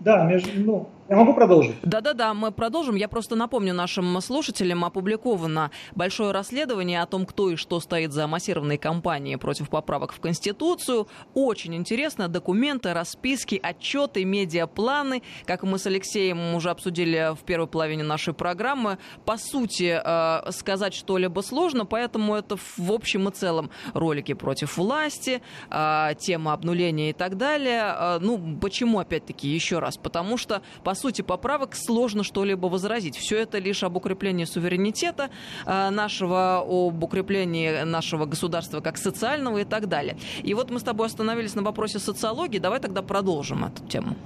Да, 0.00 0.24
между, 0.24 0.50
ну, 0.56 0.88
я 1.08 1.16
могу 1.16 1.34
продолжить? 1.34 1.76
Да-да-да, 1.82 2.32
мы 2.32 2.50
продолжим. 2.50 2.96
Я 2.96 3.08
просто 3.08 3.36
напомню 3.36 3.74
нашим 3.74 4.20
слушателям, 4.22 4.84
опубликовано 4.84 5.70
большое 5.94 6.32
расследование 6.32 7.02
о 7.02 7.06
том, 7.06 7.26
кто 7.26 7.50
и 7.50 7.56
что 7.56 7.78
стоит 7.80 8.12
за 8.12 8.26
массированной 8.26 8.78
кампанией 8.78 9.36
против 9.36 9.68
поправок 9.68 10.12
в 10.12 10.20
Конституцию. 10.20 11.06
Очень 11.34 11.74
интересно. 11.74 12.28
Документы, 12.28 12.94
расписки, 12.94 13.60
отчеты, 13.62 14.24
медиапланы. 14.24 15.22
Как 15.44 15.62
мы 15.62 15.78
с 15.78 15.86
Алексеем 15.86 16.54
уже 16.54 16.70
обсудили 16.70 17.34
в 17.34 17.44
первой 17.44 17.66
половине 17.66 18.02
нашей 18.02 18.32
программы. 18.32 18.98
По 19.26 19.36
сути, 19.36 20.00
э, 20.02 20.50
сказать 20.52 20.94
что-либо 20.94 21.40
сложно, 21.42 21.84
поэтому 21.84 22.34
это 22.34 22.56
в 22.56 22.92
общем 22.92 23.28
и 23.28 23.32
целом 23.32 23.70
ролики 23.92 24.32
против 24.32 24.78
власти, 24.78 25.42
э, 25.70 26.14
тема 26.18 26.54
обнуления 26.54 27.10
и 27.10 27.12
так 27.12 27.36
далее. 27.36 27.94
Э, 27.94 28.18
ну, 28.20 28.58
почему, 28.58 29.00
опять-таки, 29.00 29.48
еще 29.48 29.80
раз? 29.80 29.98
Потому 29.98 30.38
что, 30.38 30.62
по 30.82 30.93
сути, 30.94 31.22
поправок 31.22 31.74
сложно 31.74 32.22
что-либо 32.24 32.66
возразить. 32.66 33.16
Все 33.16 33.38
это 33.38 33.58
лишь 33.58 33.82
об 33.82 33.96
укреплении 33.96 34.44
суверенитета 34.44 35.30
э, 35.66 35.90
нашего, 35.90 36.64
об 36.66 37.02
укреплении 37.02 37.82
нашего 37.84 38.26
государства 38.26 38.80
как 38.80 38.98
социального 38.98 39.58
и 39.58 39.64
так 39.64 39.88
далее. 39.88 40.16
И 40.42 40.54
вот 40.54 40.70
мы 40.70 40.78
с 40.78 40.82
тобой 40.82 41.06
остановились 41.06 41.54
на 41.54 41.62
вопросе 41.62 41.98
социологии. 41.98 42.58
Давай 42.58 42.80
тогда 42.80 43.02
продолжим 43.02 43.64
эту 43.64 43.84
тему. 43.86 44.16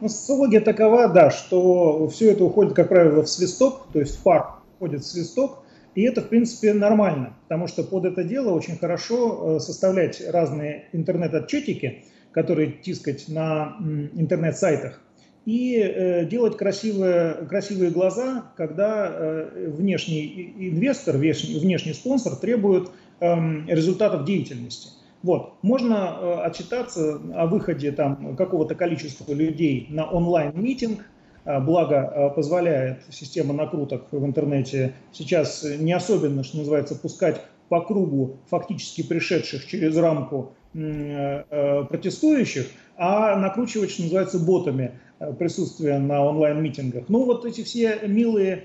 Ну, 0.00 0.08
социология 0.08 0.60
такова, 0.60 1.08
да, 1.08 1.30
что 1.30 2.08
все 2.08 2.30
это 2.30 2.44
уходит, 2.44 2.74
как 2.74 2.88
правило, 2.88 3.22
в 3.22 3.28
свисток, 3.28 3.88
то 3.92 3.98
есть 3.98 4.16
в 4.16 4.22
пар 4.22 4.54
уходит 4.76 5.02
в 5.02 5.06
свисток, 5.06 5.64
и 5.96 6.02
это, 6.02 6.20
в 6.20 6.28
принципе, 6.28 6.72
нормально, 6.72 7.34
потому 7.48 7.66
что 7.66 7.82
под 7.82 8.04
это 8.04 8.22
дело 8.22 8.52
очень 8.52 8.78
хорошо 8.78 9.56
э, 9.56 9.58
составлять 9.58 10.22
разные 10.30 10.84
интернет-отчетики, 10.92 12.04
которые 12.30 12.70
тискать 12.70 13.26
на 13.26 13.76
интернет-сайтах, 14.14 15.00
и 15.48 15.78
э, 15.78 16.26
делать 16.26 16.58
красивые, 16.58 17.46
красивые 17.48 17.90
глаза, 17.90 18.52
когда 18.54 19.08
э, 19.08 19.70
внешний 19.70 20.52
инвестор, 20.58 21.16
внешний, 21.16 21.58
внешний 21.58 21.94
спонсор 21.94 22.36
требует 22.36 22.90
э, 23.20 23.34
результатов 23.66 24.26
деятельности. 24.26 24.90
Вот. 25.22 25.54
Можно 25.62 26.18
э, 26.20 26.34
отчитаться 26.42 27.18
о 27.34 27.46
выходе 27.46 27.92
там, 27.92 28.36
какого-то 28.36 28.74
количества 28.74 29.32
людей 29.32 29.86
на 29.88 30.04
онлайн-митинг, 30.04 31.00
э, 31.46 31.60
благо 31.60 31.96
э, 31.96 32.34
позволяет 32.34 32.98
система 33.08 33.54
накруток 33.54 34.08
в 34.10 34.26
интернете 34.26 34.92
сейчас 35.12 35.64
не 35.78 35.94
особенно, 35.94 36.44
что 36.44 36.58
называется, 36.58 36.94
пускать 36.94 37.40
по 37.70 37.80
кругу 37.80 38.36
фактически 38.50 39.02
пришедших 39.02 39.66
через 39.66 39.96
рамку 39.96 40.52
Э, 40.74 41.44
э, 41.48 41.84
протестующих, 41.88 42.66
а 42.98 43.34
накручивать, 43.36 43.90
что 43.90 44.02
называется, 44.02 44.38
ботами 44.38 44.92
э, 45.20 45.32
присутствие 45.32 45.98
на 45.98 46.24
онлайн-митингах. 46.24 47.04
Ну 47.08 47.24
вот 47.24 47.44
эти 47.44 47.62
все 47.62 48.00
милые 48.06 48.64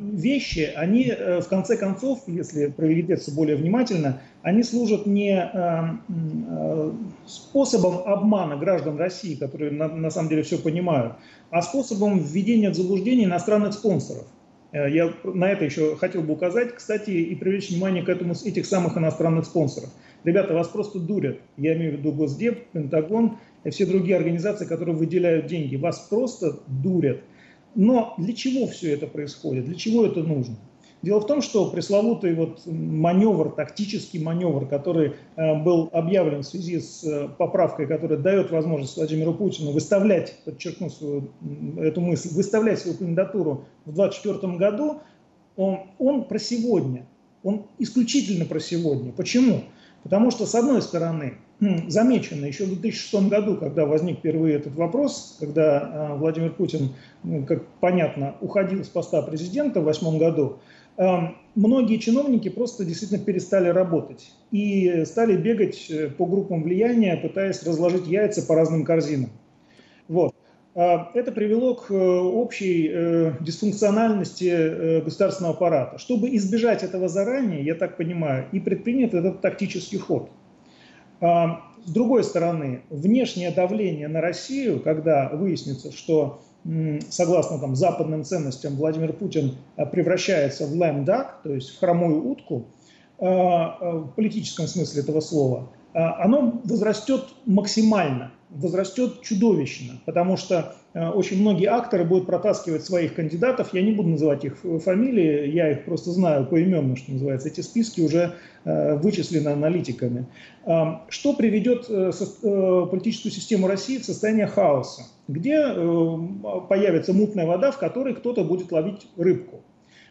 вещи, 0.00 0.70
они 0.76 1.10
в 1.10 1.48
конце 1.48 1.76
концов, 1.76 2.22
если 2.28 2.66
проглядеться 2.66 3.34
более 3.34 3.56
внимательно, 3.56 4.20
они 4.42 4.62
служат 4.62 5.04
не 5.06 5.50
способом 7.26 8.06
обмана 8.06 8.56
граждан 8.56 8.96
России, 8.98 9.34
которые 9.34 9.72
на, 9.72 9.88
на 9.88 10.10
самом 10.10 10.28
деле 10.28 10.42
все 10.42 10.58
понимают, 10.58 11.14
а 11.50 11.62
способом 11.62 12.20
введения 12.20 12.70
в 12.70 12.74
заблуждение 12.74 13.24
иностранных 13.26 13.72
спонсоров. 13.74 14.26
Я 14.72 15.12
на 15.24 15.50
это 15.50 15.64
еще 15.64 15.96
хотел 15.96 16.22
бы 16.22 16.34
указать, 16.34 16.74
кстати, 16.74 17.10
и 17.10 17.34
привлечь 17.34 17.70
внимание 17.70 18.04
к 18.04 18.08
этому 18.08 18.34
этих 18.34 18.66
самых 18.66 18.98
иностранных 18.98 19.46
спонсоров. 19.46 19.88
Ребята, 20.24 20.52
вас 20.52 20.68
просто 20.68 20.98
дурят. 20.98 21.38
Я 21.56 21.74
имею 21.74 21.94
в 21.94 21.98
виду 21.98 22.12
Госдеп, 22.12 22.66
Пентагон 22.72 23.38
и 23.64 23.70
все 23.70 23.86
другие 23.86 24.16
организации, 24.16 24.66
которые 24.66 24.96
выделяют 24.96 25.46
деньги. 25.46 25.76
Вас 25.76 25.98
просто 26.10 26.60
дурят. 26.66 27.20
Но 27.74 28.14
для 28.18 28.32
чего 28.34 28.66
все 28.66 28.92
это 28.94 29.06
происходит? 29.06 29.66
Для 29.66 29.74
чего 29.74 30.06
это 30.06 30.22
нужно? 30.22 30.56
Дело 31.00 31.20
в 31.20 31.26
том, 31.26 31.42
что 31.42 31.70
пресловутый 31.70 32.34
вот 32.34 32.62
маневр, 32.66 33.50
тактический 33.50 34.20
маневр, 34.20 34.66
который 34.66 35.12
э, 35.36 35.62
был 35.62 35.88
объявлен 35.92 36.42
в 36.42 36.46
связи 36.46 36.80
с 36.80 37.04
э, 37.04 37.28
поправкой, 37.38 37.86
которая 37.86 38.18
дает 38.18 38.50
возможность 38.50 38.96
Владимиру 38.96 39.32
Путину 39.32 39.70
выставлять, 39.70 40.34
подчеркну 40.44 40.90
свою, 40.90 41.30
эту 41.76 42.00
мысль, 42.00 42.30
выставлять 42.34 42.80
свою 42.80 42.96
кандидатуру 42.96 43.66
в 43.84 43.94
2024 43.94 44.56
году, 44.56 45.00
он, 45.54 45.82
он 45.98 46.24
про 46.24 46.40
сегодня. 46.40 47.06
Он 47.44 47.66
исключительно 47.78 48.44
про 48.44 48.58
сегодня. 48.58 49.12
Почему? 49.12 49.62
Потому 50.02 50.30
что, 50.30 50.46
с 50.46 50.54
одной 50.54 50.82
стороны, 50.82 51.34
замечено 51.88 52.44
еще 52.44 52.64
в 52.64 52.68
2006 52.68 53.28
году, 53.28 53.56
когда 53.56 53.84
возник 53.84 54.18
впервые 54.18 54.56
этот 54.56 54.74
вопрос, 54.76 55.36
когда 55.40 55.80
а, 55.80 56.14
Владимир 56.16 56.52
Путин, 56.52 56.90
ну, 57.24 57.44
как 57.44 57.66
понятно, 57.80 58.36
уходил 58.40 58.84
с 58.84 58.88
поста 58.88 59.22
президента 59.22 59.80
в 59.80 59.84
2008 59.84 60.18
году, 60.18 60.58
многие 61.54 61.98
чиновники 61.98 62.48
просто 62.48 62.84
действительно 62.84 63.24
перестали 63.24 63.68
работать 63.68 64.32
и 64.50 65.04
стали 65.06 65.36
бегать 65.36 65.88
э, 65.90 66.08
по 66.08 66.26
группам 66.26 66.64
влияния, 66.64 67.16
пытаясь 67.16 67.62
разложить 67.62 68.08
яйца 68.08 68.42
по 68.42 68.56
разным 68.56 68.84
корзинам. 68.84 69.30
Вот. 70.08 70.34
А, 70.78 71.10
это 71.14 71.32
привело 71.32 71.74
к 71.74 71.90
э, 71.90 71.94
общей 71.96 72.88
э, 72.88 73.32
дисфункциональности 73.40 74.48
э, 74.48 75.00
государственного 75.00 75.56
аппарата. 75.56 75.98
Чтобы 75.98 76.28
избежать 76.36 76.84
этого 76.84 77.08
заранее, 77.08 77.64
я 77.64 77.74
так 77.74 77.96
понимаю, 77.96 78.46
и 78.52 78.60
предпринят 78.60 79.12
этот 79.12 79.40
тактический 79.40 79.98
ход. 79.98 80.30
А, 81.20 81.62
с 81.84 81.90
другой 81.90 82.22
стороны, 82.22 82.82
внешнее 82.90 83.50
давление 83.50 84.06
на 84.06 84.20
Россию, 84.20 84.78
когда 84.78 85.28
выяснится, 85.30 85.90
что 85.90 86.42
согласно 87.08 87.58
там, 87.58 87.74
западным 87.74 88.24
ценностям, 88.24 88.76
Владимир 88.76 89.12
Путин 89.12 89.56
превращается 89.90 90.66
в 90.66 90.72
лэмдак, 90.74 91.40
то 91.42 91.54
есть 91.54 91.70
в 91.70 91.80
хромую 91.80 92.24
утку, 92.24 92.66
в 93.18 94.12
политическом 94.14 94.66
смысле 94.66 95.02
этого 95.02 95.20
слова, 95.20 95.68
оно 95.92 96.60
возрастет 96.64 97.24
максимально 97.46 98.32
возрастет 98.50 99.20
чудовищно, 99.22 100.00
потому 100.06 100.36
что 100.36 100.74
э, 100.94 101.08
очень 101.08 101.40
многие 101.40 101.66
акторы 101.66 102.04
будут 102.04 102.26
протаскивать 102.26 102.84
своих 102.84 103.14
кандидатов. 103.14 103.74
Я 103.74 103.82
не 103.82 103.92
буду 103.92 104.10
называть 104.10 104.44
их 104.44 104.58
фамилии, 104.84 105.50
я 105.50 105.72
их 105.72 105.84
просто 105.84 106.10
знаю 106.12 106.46
поименно, 106.46 106.96
что 106.96 107.12
называется. 107.12 107.48
Эти 107.48 107.60
списки 107.60 108.00
уже 108.00 108.34
э, 108.64 108.96
вычислены 108.96 109.48
аналитиками. 109.48 110.26
Э, 110.64 110.98
что 111.08 111.34
приведет 111.34 111.86
э, 111.88 112.10
э, 112.10 112.86
политическую 112.90 113.32
систему 113.32 113.66
России 113.66 113.98
в 113.98 114.04
состояние 114.04 114.46
хаоса, 114.46 115.02
где 115.28 115.58
э, 115.58 116.16
появится 116.68 117.12
мутная 117.12 117.46
вода, 117.46 117.70
в 117.70 117.78
которой 117.78 118.14
кто-то 118.14 118.44
будет 118.44 118.72
ловить 118.72 119.08
рыбку. 119.16 119.62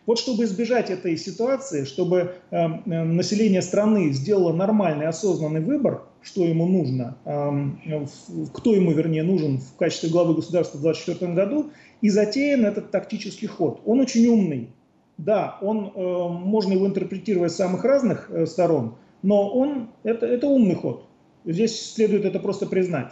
Вот 0.08 0.20
чтобы 0.20 0.46
избежать 0.46 0.90
этой 0.90 1.18
ситуации, 1.18 1.84
чтобы 1.84 2.36
э, 2.50 2.56
э, 2.58 3.04
население 3.04 3.62
страны 3.62 4.14
сделало 4.14 4.54
нормальный 4.54 5.06
осознанный 5.06 5.60
выбор, 5.60 6.04
что 6.22 6.46
ему 6.46 6.66
нужно, 6.66 7.18
э, 7.26 8.06
кто 8.54 8.74
ему, 8.74 8.92
вернее, 8.94 9.24
нужен 9.24 9.58
в 9.58 9.76
качестве 9.76 10.10
главы 10.10 10.34
государства 10.34 10.78
в 10.78 10.82
2024 10.82 11.34
году, 11.34 11.72
и 12.00 12.10
затеян 12.10 12.66
этот 12.66 12.90
тактический 12.90 13.50
ход. 13.50 13.82
Он 13.86 14.00
очень 14.00 14.26
умный. 14.28 14.70
Да, 15.18 15.58
он, 15.62 15.92
э, 15.94 16.00
можно 16.00 16.72
его 16.72 16.88
интерпретировать 16.88 17.52
с 17.52 17.58
самых 17.58 17.84
разных 17.84 18.32
э, 18.32 18.46
сторон, 18.46 18.96
но 19.24 19.50
он, 19.50 19.90
это, 20.04 20.26
это 20.26 20.48
умный 20.48 20.76
ход. 20.76 21.06
Здесь 21.44 21.94
следует 21.94 22.24
это 22.24 22.40
просто 22.40 22.66
признать. 22.66 23.12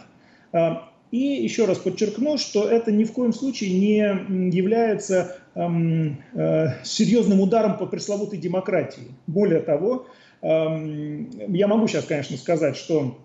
Э, 1.10 1.16
и 1.16 1.42
еще 1.42 1.66
раз 1.66 1.78
подчеркну, 1.78 2.38
что 2.38 2.68
это 2.68 2.92
ни 2.92 3.04
в 3.04 3.12
коем 3.12 3.32
случае 3.32 3.78
не 3.78 4.50
является 4.54 5.36
эм, 5.54 6.22
э, 6.34 6.84
серьезным 6.84 7.40
ударом 7.40 7.78
по 7.78 7.86
пресловутой 7.86 8.38
демократии. 8.38 9.04
Более 9.26 9.60
того, 9.60 10.06
эм, 10.42 11.30
я 11.48 11.68
могу 11.68 11.86
сейчас, 11.86 12.04
конечно, 12.04 12.36
сказать, 12.36 12.76
что 12.76 13.18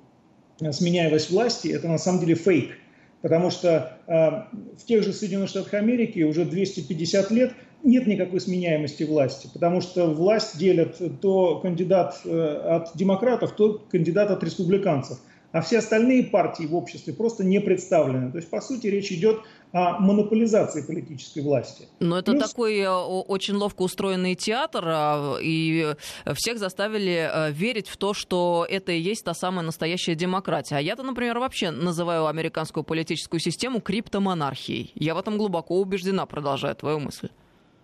сменяемость 0.59 1.31
власти– 1.31 1.67
это 1.69 1.87
на 1.87 1.97
самом 1.97 2.19
деле 2.19 2.35
фейк. 2.35 2.77
Потому 3.21 3.51
что 3.51 3.97
э, 4.07 4.13
в 4.77 4.85
тех 4.85 5.03
же 5.03 5.13
Соединенных 5.13 5.49
Штатах 5.49 5.73
Америки 5.75 6.23
уже 6.23 6.45
250 6.45 7.31
лет 7.31 7.53
нет 7.83 8.05
никакой 8.05 8.39
сменяемости 8.39 9.03
власти, 9.03 9.49
потому 9.51 9.81
что 9.81 10.07
власть 10.07 10.57
делят 10.57 11.01
то 11.19 11.59
кандидат 11.59 12.19
э, 12.25 12.29
от 12.29 12.95
демократов, 12.95 13.55
то 13.55 13.83
кандидат 13.91 14.29
от 14.29 14.43
республиканцев– 14.43 15.19
а 15.51 15.61
все 15.61 15.79
остальные 15.79 16.25
партии 16.25 16.63
в 16.63 16.75
обществе 16.75 17.13
просто 17.13 17.43
не 17.43 17.59
представлены. 17.59 18.31
То 18.31 18.37
есть, 18.37 18.49
по 18.49 18.61
сути, 18.61 18.87
речь 18.87 19.11
идет 19.11 19.41
о 19.73 19.99
монополизации 19.99 20.81
политической 20.81 21.41
власти. 21.41 21.87
Но 21.99 22.19
это 22.19 22.31
Плюс... 22.31 22.49
такой 22.49 22.79
э, 22.79 22.89
очень 22.89 23.55
ловко 23.55 23.83
устроенный 23.83 24.35
театр, 24.35 24.83
а, 24.85 25.37
и 25.41 25.95
всех 26.33 26.59
заставили 26.59 27.29
э, 27.31 27.51
верить 27.51 27.87
в 27.87 27.95
то, 27.95 28.13
что 28.13 28.67
это 28.69 28.91
и 28.91 28.99
есть 28.99 29.23
та 29.23 29.33
самая 29.33 29.65
настоящая 29.65 30.15
демократия. 30.15 30.75
А 30.75 30.81
я-то, 30.81 31.03
например, 31.03 31.39
вообще 31.39 31.71
называю 31.71 32.27
американскую 32.27 32.83
политическую 32.83 33.39
систему 33.39 33.79
криптомонархией. 33.79 34.91
Я 34.95 35.15
в 35.15 35.19
этом 35.19 35.37
глубоко 35.37 35.79
убеждена, 35.79 36.25
продолжая 36.25 36.73
твою 36.75 36.99
мысль. 36.99 37.29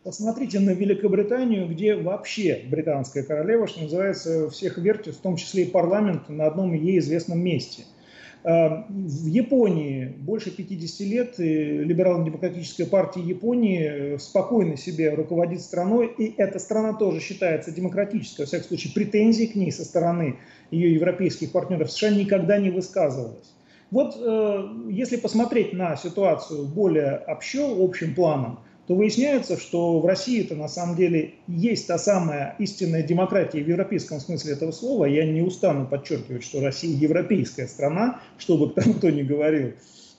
Посмотрите 0.08 0.62
на 0.62 0.70
Великобританию, 0.70 1.68
где 1.68 1.94
вообще 1.94 2.62
британская 2.70 3.24
королева, 3.24 3.68
что 3.68 3.82
называется, 3.82 4.50
всех 4.50 4.78
вертит, 4.78 5.16
в 5.16 5.20
том 5.20 5.36
числе 5.36 5.64
и 5.64 5.70
парламент, 5.70 6.30
на 6.30 6.46
одном 6.46 6.74
ей 6.74 7.00
известном 7.00 7.42
месте. 7.42 7.84
А, 8.46 8.86
в 8.88 9.26
Японии 9.26 10.06
больше 10.06 10.52
50 10.52 11.00
лет 11.02 11.34
либерально-демократическая 11.40 12.86
партия 12.86 13.20
Японии 13.20 14.16
спокойно 14.18 14.78
себе 14.78 15.14
руководит 15.14 15.60
страной, 15.60 16.10
и 16.18 16.34
эта 16.38 16.58
страна 16.60 16.94
тоже 16.94 17.20
считается 17.20 17.74
демократической. 17.74 18.44
Во 18.44 18.48
всяком 18.48 18.68
случае, 18.70 18.94
претензий 18.94 19.48
к 19.48 19.56
ней 19.56 19.74
со 19.74 19.84
стороны 19.84 20.38
ее 20.72 20.94
европейских 20.94 21.52
партнеров 21.52 21.92
США 21.92 22.12
никогда 22.12 22.58
не 22.60 22.70
высказывалось. 22.70 23.54
Вот 23.92 24.16
э, 24.18 24.68
если 24.90 25.18
посмотреть 25.18 25.74
на 25.74 25.98
ситуацию 25.98 26.66
более 26.66 27.18
общо, 27.28 27.68
общим 27.78 28.16
планом, 28.16 28.60
то 28.88 28.96
выясняется, 28.96 29.60
что 29.60 30.00
в 30.00 30.06
России 30.06 30.44
это 30.44 30.56
на 30.56 30.70
самом 30.70 30.96
деле 30.96 31.34
есть 31.48 31.88
та 31.88 31.98
самая 31.98 32.56
истинная 32.58 33.04
демократия 33.04 33.62
в 33.62 33.68
европейском 33.68 34.22
смысле 34.22 34.54
этого 34.54 34.72
слова. 34.72 35.06
Я 35.06 35.26
не 35.26 35.42
устану 35.42 35.86
подчеркивать, 35.86 36.44
что 36.44 36.62
Россия 36.62 36.96
европейская 36.96 37.68
страна, 37.68 38.22
что 38.38 38.58
бы 38.58 38.70
там 38.70 38.94
кто 38.94 39.10
ни 39.10 39.24
говорил. 39.24 39.74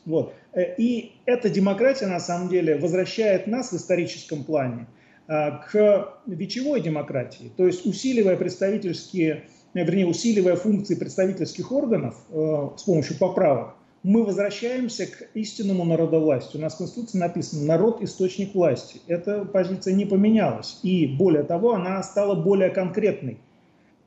Вот. 0.05 0.35
Э, 0.53 0.75
и 0.77 1.13
эта 1.25 1.49
демократия 1.49 2.07
на 2.07 2.21
самом 2.21 2.51
деле 2.51 2.77
возвращает 2.77 3.47
нас 3.47 3.73
в 3.73 3.77
историческом 3.77 4.45
плане 4.45 4.87
э, 5.29 5.51
к 5.71 6.15
вечевой 6.27 6.83
демократии, 6.83 7.51
то 7.57 7.67
есть 7.67 7.87
усиливая 7.87 8.37
представительские, 8.37 9.45
вернее, 9.73 10.07
усиливая 10.07 10.57
функции 10.57 10.95
представительских 10.95 11.73
органов 11.73 12.17
э, 12.31 12.69
с 12.77 12.83
помощью 12.83 13.17
поправок, 13.19 13.78
мы 14.09 14.25
возвращаемся 14.25 15.05
к 15.05 15.29
истинному 15.35 15.85
народовластию. 15.85 16.61
У 16.61 16.63
нас 16.63 16.77
в 16.77 16.79
Конституции 16.79 17.19
написано 17.19 17.67
«народ– 17.67 18.01
источник 18.03 18.55
власти». 18.55 19.03
Эта 19.07 19.45
позиция 19.45 19.93
не 19.93 20.07
поменялась. 20.07 20.81
И 20.83 21.07
более 21.07 21.43
того, 21.43 21.75
она 21.75 22.03
стала 22.03 22.35
более 22.35 22.71
конкретной. 22.71 23.37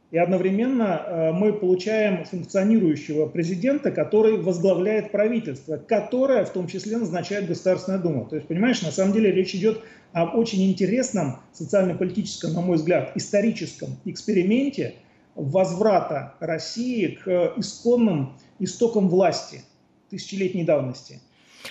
И 0.10 0.18
одновременно 0.18 1.04
э, 1.06 1.32
мы 1.34 1.54
получаем 1.54 2.26
функционирующего 2.26 3.28
президента, 3.28 3.92
который 3.92 4.38
возглавляет 4.38 5.12
правительство, 5.12 5.78
которое 5.78 6.46
в 6.46 6.50
том 6.50 6.66
числе 6.66 6.98
назначает 6.98 7.48
Государственная 7.48 8.00
Дума. 8.00 8.28
То 8.28 8.38
есть, 8.38 8.48
понимаешь, 8.48 8.82
на 8.82 8.90
самом 8.90 9.14
деле 9.14 9.32
речь 9.32 9.54
идет 9.54 9.84
об 10.14 10.36
очень 10.36 10.68
интересном 10.68 11.42
социально-политическом, 11.54 12.54
на 12.54 12.62
мой 12.62 12.78
взгляд, 12.78 13.12
историческом 13.14 13.90
эксперименте 14.06 14.96
возврата 15.36 16.34
России 16.40 17.20
к 17.24 17.54
исконным 17.58 18.34
истокам 18.58 19.08
власти– 19.08 19.62
тысячелетней 20.12 20.64
давности. 20.64 21.20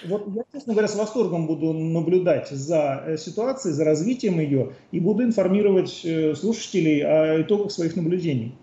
Вот 0.04 0.26
я, 0.34 0.42
честно 0.52 0.72
говоря, 0.72 0.88
с 0.88 0.96
восторгом 0.96 1.46
буду 1.46 1.72
наблюдать 1.72 2.50
за 2.50 3.02
э, 3.06 3.16
ситуацией, 3.16 3.74
за 3.74 3.84
развитием 3.84 4.40
ее 4.40 4.72
и 4.92 5.00
буду 5.00 5.22
информировать 5.22 6.00
э, 6.04 6.34
слушателей 6.34 7.04
о 7.04 7.42
итогах 7.42 7.72
своих 7.72 7.96
наблюдений. 7.96 8.54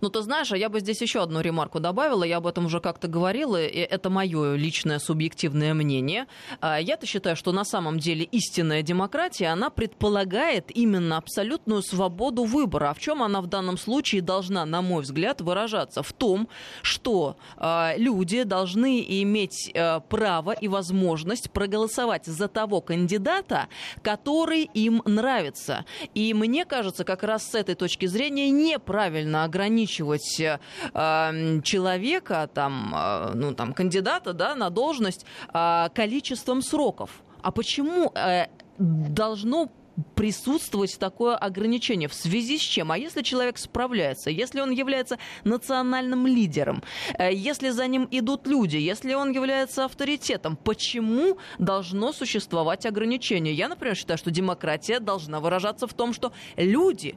Ну, 0.00 0.10
ты 0.10 0.22
знаешь, 0.22 0.52
а 0.52 0.56
я 0.56 0.68
бы 0.68 0.78
здесь 0.78 1.00
еще 1.00 1.22
одну 1.22 1.40
ремарку 1.40 1.80
добавила, 1.80 2.22
я 2.22 2.36
об 2.36 2.46
этом 2.46 2.66
уже 2.66 2.80
как-то 2.80 3.08
говорила, 3.08 3.60
и 3.60 3.78
это 3.78 4.10
мое 4.10 4.54
личное 4.54 5.00
субъективное 5.00 5.74
мнение. 5.74 6.26
А, 6.60 6.80
я-то 6.80 7.04
считаю, 7.06 7.34
что 7.34 7.50
на 7.52 7.64
самом 7.64 7.98
деле 7.98 8.24
истинная 8.24 8.82
демократия, 8.82 9.46
она 9.46 9.70
предполагает 9.70 10.70
именно 10.76 11.16
абсолютную 11.16 11.82
свободу 11.82 12.44
выбора. 12.44 12.90
А 12.90 12.94
в 12.94 13.00
чем 13.00 13.22
она 13.22 13.40
в 13.40 13.48
данном 13.48 13.76
случае 13.76 14.22
должна, 14.22 14.64
на 14.64 14.82
мой 14.82 15.02
взгляд, 15.02 15.40
выражаться? 15.40 16.02
В 16.02 16.12
том, 16.12 16.48
что 16.82 17.36
э, 17.56 17.94
люди 17.96 18.44
должны 18.44 19.04
иметь 19.22 19.74
право 20.08 20.52
и 20.52 20.68
возможность 20.68 21.50
проголосовать 21.50 22.26
за 22.26 22.48
того 22.48 22.80
кандидата, 22.80 23.68
который 24.02 24.70
им 24.74 25.02
нравится. 25.04 25.84
И 26.14 26.34
мне 26.34 26.64
кажется, 26.64 27.04
как 27.04 27.22
раз 27.22 27.50
с 27.50 27.54
этой 27.54 27.74
точки 27.74 28.06
зрения 28.06 28.50
неправильно 28.50 29.44
ограничивать 29.44 29.87
ограничивать 29.88 30.40
э, 30.40 31.60
человека, 31.62 32.48
там, 32.52 32.94
э, 32.94 33.34
ну, 33.34 33.54
там, 33.54 33.72
кандидата 33.72 34.32
да, 34.32 34.54
на 34.54 34.70
должность 34.70 35.24
э, 35.52 35.88
количеством 35.94 36.62
сроков. 36.62 37.10
А 37.42 37.50
почему 37.50 38.12
э, 38.14 38.46
должно 38.78 39.70
присутствовать 40.14 40.96
такое 40.98 41.36
ограничение. 41.36 42.08
В 42.08 42.14
связи 42.14 42.56
с 42.56 42.60
чем? 42.60 42.92
А 42.92 42.98
если 42.98 43.22
человек 43.22 43.58
справляется, 43.58 44.30
если 44.30 44.60
он 44.60 44.70
является 44.70 45.18
национальным 45.44 46.26
лидером, 46.26 46.82
э, 47.18 47.32
если 47.32 47.70
за 47.70 47.86
ним 47.88 48.06
идут 48.12 48.46
люди, 48.46 48.76
если 48.76 49.14
он 49.14 49.32
является 49.32 49.84
авторитетом, 49.84 50.56
почему 50.56 51.38
должно 51.58 52.12
существовать 52.12 52.86
ограничение? 52.86 53.54
Я, 53.54 53.68
например, 53.68 53.96
считаю, 53.96 54.18
что 54.18 54.30
демократия 54.30 55.00
должна 55.00 55.40
выражаться 55.40 55.86
в 55.86 55.94
том, 55.94 56.12
что 56.12 56.32
люди 56.56 57.16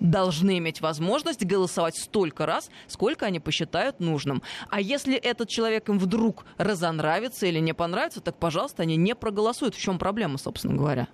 должны 0.00 0.58
иметь 0.58 0.80
возможность 0.80 1.44
голосовать 1.44 1.96
столько 1.96 2.46
раз, 2.46 2.70
сколько 2.86 3.26
они 3.26 3.40
посчитают 3.40 4.00
нужным. 4.00 4.42
А 4.70 4.80
если 4.80 5.16
этот 5.16 5.48
человек 5.48 5.88
им 5.88 5.98
вдруг 5.98 6.46
разонравится 6.56 7.46
или 7.46 7.58
не 7.58 7.74
понравится, 7.74 8.20
так, 8.20 8.36
пожалуйста, 8.36 8.82
они 8.82 8.96
не 8.96 9.14
проголосуют. 9.14 9.74
В 9.74 9.80
чем 9.80 9.98
проблема, 9.98 10.38
собственно 10.38 10.76
говоря? 10.76 11.08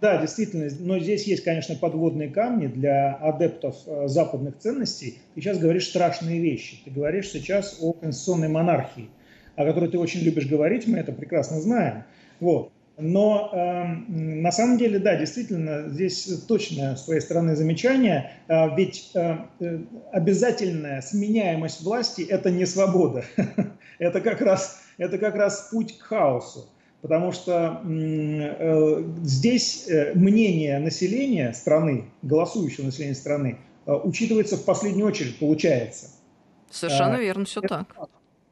Да, 0.00 0.20
действительно, 0.20 0.68
но 0.80 0.98
здесь 0.98 1.26
есть, 1.26 1.42
конечно, 1.42 1.74
подводные 1.74 2.28
камни 2.28 2.66
для 2.66 3.14
адептов 3.14 3.76
э, 3.86 4.08
западных 4.08 4.58
ценностей. 4.58 5.18
Ты 5.34 5.40
сейчас 5.40 5.58
говоришь 5.58 5.88
страшные 5.88 6.40
вещи. 6.40 6.78
Ты 6.84 6.90
говоришь 6.90 7.30
сейчас 7.30 7.78
о 7.80 7.94
конституционной 7.94 8.48
монархии, 8.48 9.08
о 9.56 9.64
которой 9.64 9.90
ты 9.90 9.98
очень 9.98 10.20
любишь 10.20 10.46
говорить, 10.46 10.86
мы 10.86 10.98
это 10.98 11.12
прекрасно 11.12 11.60
знаем. 11.62 12.04
Вот. 12.40 12.72
Но 12.98 13.50
э, 13.52 13.84
на 14.08 14.50
самом 14.50 14.78
деле, 14.78 14.98
да, 14.98 15.16
действительно, 15.16 15.88
здесь 15.90 16.44
точное 16.48 16.96
с 16.96 17.04
твоей 17.04 17.20
стороны 17.20 17.54
замечание, 17.54 18.32
э, 18.48 18.74
ведь 18.74 19.10
э, 19.14 19.36
э 19.60 19.78
обязательная 20.12 21.02
сменяемость 21.02 21.82
власти– 21.82 22.22
это 22.28 22.50
не 22.50 22.64
свобода, 22.64 23.24
это, 23.98 24.20
как 24.22 24.40
раз, 24.40 24.80
это 24.96 25.18
как 25.18 25.34
раз 25.34 25.68
путь 25.70 25.98
к 25.98 26.02
хаосу. 26.02 26.70
Потому 27.02 27.32
что 27.32 27.82
э, 27.84 29.04
здесь 29.22 29.86
э, 29.88 30.14
мнение 30.14 30.78
населения 30.78 31.52
страны, 31.52 32.06
голосующего 32.22 32.86
населения 32.86 33.14
страны, 33.14 33.58
э, 33.84 33.92
учитывается 33.92 34.56
в 34.56 34.64
последнюю 34.64 35.06
очередь, 35.06 35.38
получается. 35.38 36.08
Совершенно 36.70 37.16
а, 37.16 37.20
верно, 37.20 37.44
все 37.44 37.60
это 37.60 37.86
так. 37.94 38.08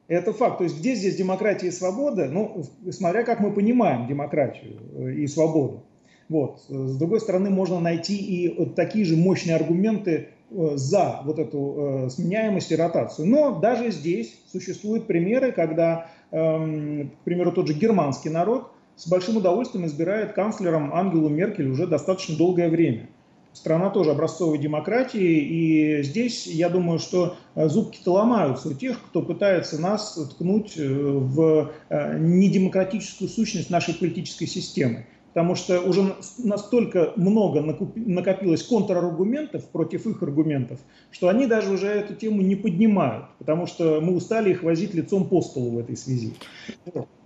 Это 0.07 0.33
факт. 0.33 0.59
То 0.59 0.63
есть 0.63 0.79
где 0.79 0.95
здесь 0.95 1.15
демократия 1.15 1.67
и 1.67 1.71
свобода? 1.71 2.25
Ну, 2.25 2.63
смотря 2.91 3.23
как 3.23 3.39
мы 3.39 3.51
понимаем 3.51 4.07
демократию 4.07 4.77
э, 4.93 5.11
и 5.13 5.27
свободу. 5.27 5.83
Вот. 6.29 6.61
С 6.67 6.97
другой 6.97 7.21
стороны, 7.21 7.49
можно 7.49 7.79
найти 7.79 8.17
и 8.17 8.55
вот 8.57 8.75
такие 8.75 9.05
же 9.05 9.15
мощные 9.15 9.55
аргументы 9.55 10.29
э, 10.51 10.71
за 10.75 11.21
вот 11.23 11.39
эту 11.39 12.07
сменяемость 12.09 12.71
и 12.71 12.75
ротацию. 12.75 13.27
Но 13.27 13.59
даже 13.59 13.91
здесь 13.91 14.35
существуют 14.51 15.07
примеры, 15.07 15.51
когда 15.51 16.09
Эм, 16.35 17.11
к 17.21 17.23
примеру, 17.23 17.53
тот 17.53 17.67
же 17.67 17.73
германский 17.73 18.29
народ 18.29 18.71
с 18.97 19.07
большим 19.07 19.37
удовольствием 19.37 19.85
избирает 19.85 20.33
канцлером 20.33 20.93
Ангелу 20.93 21.29
Меркель 21.29 21.69
уже 21.69 21.87
достаточно 21.87 22.35
долгое 22.35 22.69
время. 22.69 23.07
Страна 23.55 23.89
тоже 23.89 24.11
образцовой 24.11 24.57
демократии, 24.57 25.39
и 25.39 26.03
здесь 26.03 26.45
я 26.45 26.67
думаю, 26.67 26.99
что 26.99 27.37
э, 27.55 27.69
зубки-то 27.69 28.11
ломаются 28.11 28.67
у 28.67 28.73
тех, 28.73 29.01
кто 29.01 29.21
пытается 29.21 29.81
нас 29.81 30.19
ткнуть 30.33 30.73
э, 30.77 30.85
в 30.85 31.71
э, 31.87 32.19
недемократическую 32.19 33.29
сущность 33.29 33.69
нашей 33.69 33.93
политической 33.93 34.45
системы 34.45 35.05
потому 35.35 35.55
что 35.55 35.81
уже 35.81 36.15
настолько 36.37 37.11
много 37.17 37.61
накопилось 37.61 38.63
контраргументов 38.63 39.65
против 39.65 40.07
их 40.07 40.23
аргументов, 40.23 40.79
что 41.11 41.27
они 41.27 41.45
даже 41.45 41.73
уже 41.73 41.87
эту 41.87 42.15
тему 42.15 42.41
не 42.41 42.55
поднимают, 42.55 43.25
потому 43.37 43.67
что 43.67 43.99
мы 43.99 44.15
устали 44.15 44.51
их 44.51 44.63
возить 44.63 44.93
лицом 44.93 45.27
по 45.27 45.41
столу 45.41 45.71
в 45.71 45.79
этой 45.79 45.97
связи. 45.97 46.35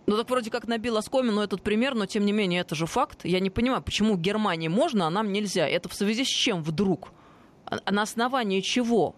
Ну 0.10 0.18
так 0.18 0.28
вроде 0.32 0.50
как 0.50 0.68
набил 0.68 0.98
оскомину 0.98 1.40
этот 1.40 1.62
пример, 1.62 1.94
но 1.94 2.08
тем 2.08 2.26
не 2.26 2.32
менее 2.32 2.62
это 2.62 2.74
же 2.74 2.88
факт. 2.88 3.26
Я 3.26 3.40
не 3.40 3.52
понимаю, 3.52 3.84
почему 3.84 4.18
Германии 4.18 4.68
можно, 4.68 5.06
а 5.06 5.12
нам 5.12 5.32
нельзя. 5.32 5.68
Это 5.68 5.88
в 5.88 5.94
связи 5.94 6.24
с 6.24 6.28
чем 6.28 6.64
вдруг? 6.64 7.12
А 7.66 7.92
на 7.92 8.02
основании 8.02 8.62
чего? 8.62 9.16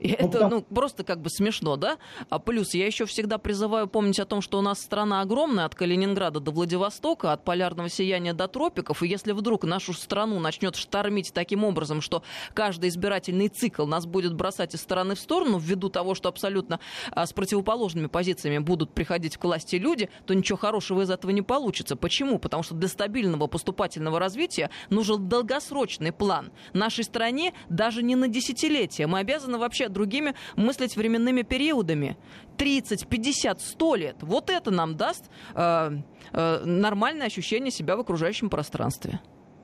И 0.00 0.16
ну, 0.20 0.28
это, 0.28 0.48
ну, 0.48 0.62
просто 0.62 1.04
как 1.04 1.20
бы 1.20 1.30
смешно, 1.30 1.76
да? 1.76 1.98
А 2.28 2.38
плюс 2.38 2.74
я 2.74 2.86
еще 2.86 3.04
всегда 3.06 3.38
призываю 3.38 3.88
помнить 3.88 4.20
о 4.20 4.24
том, 4.24 4.40
что 4.40 4.58
у 4.58 4.62
нас 4.62 4.80
страна 4.80 5.20
огромная, 5.20 5.64
от 5.64 5.74
Калининграда 5.74 6.40
до 6.40 6.50
Владивостока, 6.50 7.32
от 7.32 7.44
полярного 7.44 7.88
сияния 7.88 8.32
до 8.32 8.48
тропиков, 8.48 9.02
и 9.02 9.08
если 9.08 9.32
вдруг 9.32 9.64
нашу 9.64 9.92
страну 9.92 10.38
начнет 10.38 10.76
штормить 10.76 11.32
таким 11.32 11.64
образом, 11.64 12.00
что 12.00 12.22
каждый 12.54 12.90
избирательный 12.90 13.48
цикл 13.48 13.86
нас 13.86 14.06
будет 14.06 14.34
бросать 14.34 14.74
из 14.74 14.80
стороны 14.80 15.14
в 15.14 15.20
сторону, 15.20 15.58
ввиду 15.58 15.88
того, 15.88 16.14
что 16.14 16.28
абсолютно 16.28 16.80
а, 17.10 17.26
с 17.26 17.32
противоположными 17.32 18.06
позициями 18.06 18.58
будут 18.58 18.92
приходить 18.92 19.36
к 19.36 19.44
власти 19.44 19.76
люди, 19.76 20.08
то 20.26 20.34
ничего 20.34 20.58
хорошего 20.58 21.02
из 21.02 21.10
этого 21.10 21.30
не 21.32 21.42
получится. 21.42 21.96
Почему? 21.96 22.38
Потому 22.38 22.62
что 22.62 22.74
для 22.74 22.88
стабильного 22.88 23.46
поступательного 23.46 24.18
развития 24.18 24.70
нужен 24.90 25.28
долгосрочный 25.28 26.12
план. 26.12 26.52
Нашей 26.72 27.04
стране 27.04 27.52
даже 27.68 28.02
не 28.02 28.16
на 28.16 28.28
десятилетия. 28.28 29.06
Мы 29.06 29.18
обязаны 29.18 29.58
вообще 29.58 29.87
другими 29.88 30.34
мыслить 30.56 30.96
временными 30.96 31.42
периодами. 31.42 32.16
30, 32.56 33.06
50, 33.06 33.60
100 33.60 33.94
лет. 33.94 34.16
Вот 34.20 34.50
это 34.50 34.70
нам 34.70 34.96
даст 34.96 35.24
э, 35.54 35.90
э, 36.32 36.64
нормальное 36.64 37.26
ощущение 37.26 37.70
себя 37.70 37.96
в 37.96 38.00
окружающем 38.00 38.50
пространстве. 38.50 39.20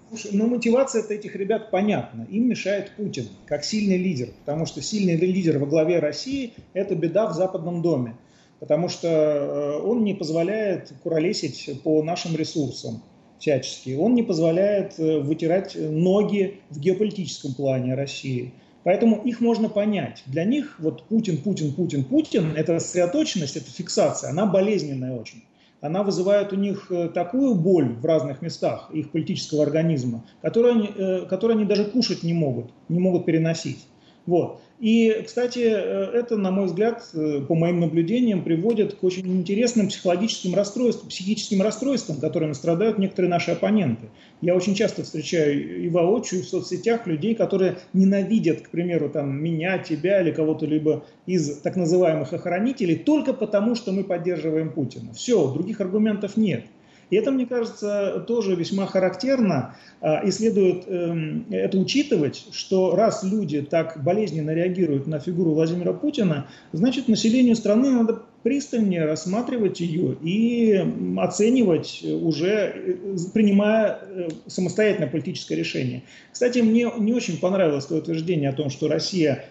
Слушай, 0.08 0.30
ну 0.32 0.46
мотивация 0.46 1.02
этих 1.08 1.34
ребят 1.34 1.70
понятна. 1.70 2.26
Им 2.30 2.48
мешает 2.48 2.92
Путин, 2.96 3.28
как 3.46 3.64
сильный 3.64 3.98
лидер. 3.98 4.28
Потому 4.44 4.66
что 4.66 4.80
сильный 4.80 5.16
лидер 5.16 5.58
во 5.58 5.66
главе 5.66 5.98
России– 5.98 6.52
это 6.72 6.94
беда 6.94 7.26
в 7.26 7.34
Западном 7.34 7.82
доме. 7.82 8.16
Потому 8.60 8.88
что 8.88 9.08
э, 9.08 9.80
он 9.82 10.04
не 10.04 10.14
позволяет 10.14 10.92
куролесить 11.02 11.82
по 11.82 12.02
нашим 12.02 12.36
ресурсам 12.36 13.02
всячески. 13.38 13.94
Он 13.94 14.14
не 14.14 14.22
позволяет 14.22 14.98
э, 14.98 15.20
вытирать 15.20 15.74
ноги 15.76 16.60
в 16.70 16.78
геополитическом 16.78 17.54
плане 17.54 17.94
России. 17.94 18.52
Поэтому 18.84 19.22
их 19.24 19.40
можно 19.40 19.68
понять. 19.68 20.22
Для 20.26 20.44
них 20.44 20.76
вот 20.78 21.04
Путин, 21.04 21.38
Путин, 21.38 21.72
Путин, 21.72 22.04
Путин, 22.04 22.52
эта 22.54 22.78
сосредоточенность, 22.78 23.56
эта 23.56 23.70
фиксация, 23.70 24.30
она 24.30 24.46
болезненная 24.46 25.18
очень. 25.18 25.42
Она 25.80 26.02
вызывает 26.02 26.52
у 26.52 26.56
них 26.56 26.86
э, 26.90 27.08
такую 27.08 27.54
боль 27.54 27.92
в 27.92 28.04
разных 28.04 28.40
местах 28.40 28.90
их 28.92 29.10
политического 29.10 29.62
организма, 29.62 30.24
которую 30.40 30.74
они, 30.74 30.90
э, 30.96 31.26
которую 31.28 31.58
они 31.58 31.66
даже 31.66 31.84
кушать 31.84 32.22
не 32.22 32.32
могут, 32.32 32.70
не 32.88 32.98
могут 32.98 33.26
переносить. 33.26 33.86
Вот. 34.26 34.60
И, 34.80 35.22
кстати, 35.24 35.60
э, 35.60 36.10
это, 36.14 36.36
на 36.36 36.50
мой 36.50 36.66
взгляд, 36.66 37.08
э, 37.14 37.40
по 37.46 37.54
моим 37.54 37.78
наблюдениям, 37.78 38.42
приводит 38.42 38.94
к 38.94 39.04
очень 39.04 39.26
интересным 39.38 39.88
психологическим 39.88 40.54
расстройствам, 40.54 41.08
психическим 41.08 41.62
расстройствам, 41.62 42.18
которыми 42.18 42.52
страдают 42.54 42.98
некоторые 42.98 43.30
наши 43.30 43.52
оппоненты. 43.52 44.08
Я 44.40 44.56
очень 44.56 44.74
часто 44.74 45.04
встречаю 45.04 45.84
и 45.84 45.88
воочию, 45.88 46.42
в 46.42 46.46
соцсетях 46.46 47.06
людей, 47.06 47.36
которые 47.36 47.78
ненавидят, 47.92 48.62
к 48.62 48.70
примеру, 48.70 49.08
там, 49.08 49.40
меня, 49.42 49.78
тебя 49.78 50.20
или 50.20 50.32
кого-то 50.32 50.66
либо 50.66 51.04
из 51.26 51.60
так 51.60 51.76
называемых 51.76 52.32
охранителей 52.32 52.96
только 52.96 53.32
потому, 53.32 53.76
что 53.76 53.92
мы 53.92 54.02
поддерживаем 54.02 54.72
Путина. 54.72 55.14
Все, 55.14 55.52
других 55.52 55.80
аргументов 55.80 56.36
нет. 56.36 56.64
И 57.10 57.16
это, 57.16 57.30
мне 57.30 57.46
кажется, 57.46 58.24
тоже 58.26 58.54
весьма 58.54 58.86
характерно, 58.86 59.76
а, 60.00 60.18
и 60.24 60.30
следует 60.30 60.84
эм, 60.86 61.46
это 61.50 61.78
учитывать, 61.78 62.46
что 62.52 62.94
раз 62.94 63.22
люди 63.22 63.62
так 63.62 64.02
болезненно 64.02 64.50
реагируют 64.50 65.06
на 65.06 65.18
фигуру 65.18 65.52
Владимира 65.52 65.92
Путина, 65.92 66.46
значит, 66.72 67.08
населению 67.08 67.56
страны 67.56 67.90
надо 67.90 68.22
пристальнее 68.44 69.06
рассматривать 69.06 69.80
ее 69.80 70.16
и 70.22 70.84
оценивать 71.16 72.04
уже, 72.04 72.48
э, 72.74 73.16
принимая 73.32 73.98
э, 74.02 74.28
самостоятельное 74.46 75.08
политическое 75.08 75.56
решение. 75.56 76.02
Кстати, 76.30 76.58
мне 76.58 76.90
не 76.98 77.14
очень 77.14 77.38
понравилось 77.38 77.86
то 77.86 77.96
утверждение 77.96 78.50
о 78.50 78.52
том, 78.52 78.68
что 78.68 78.86
Россия 78.86 79.46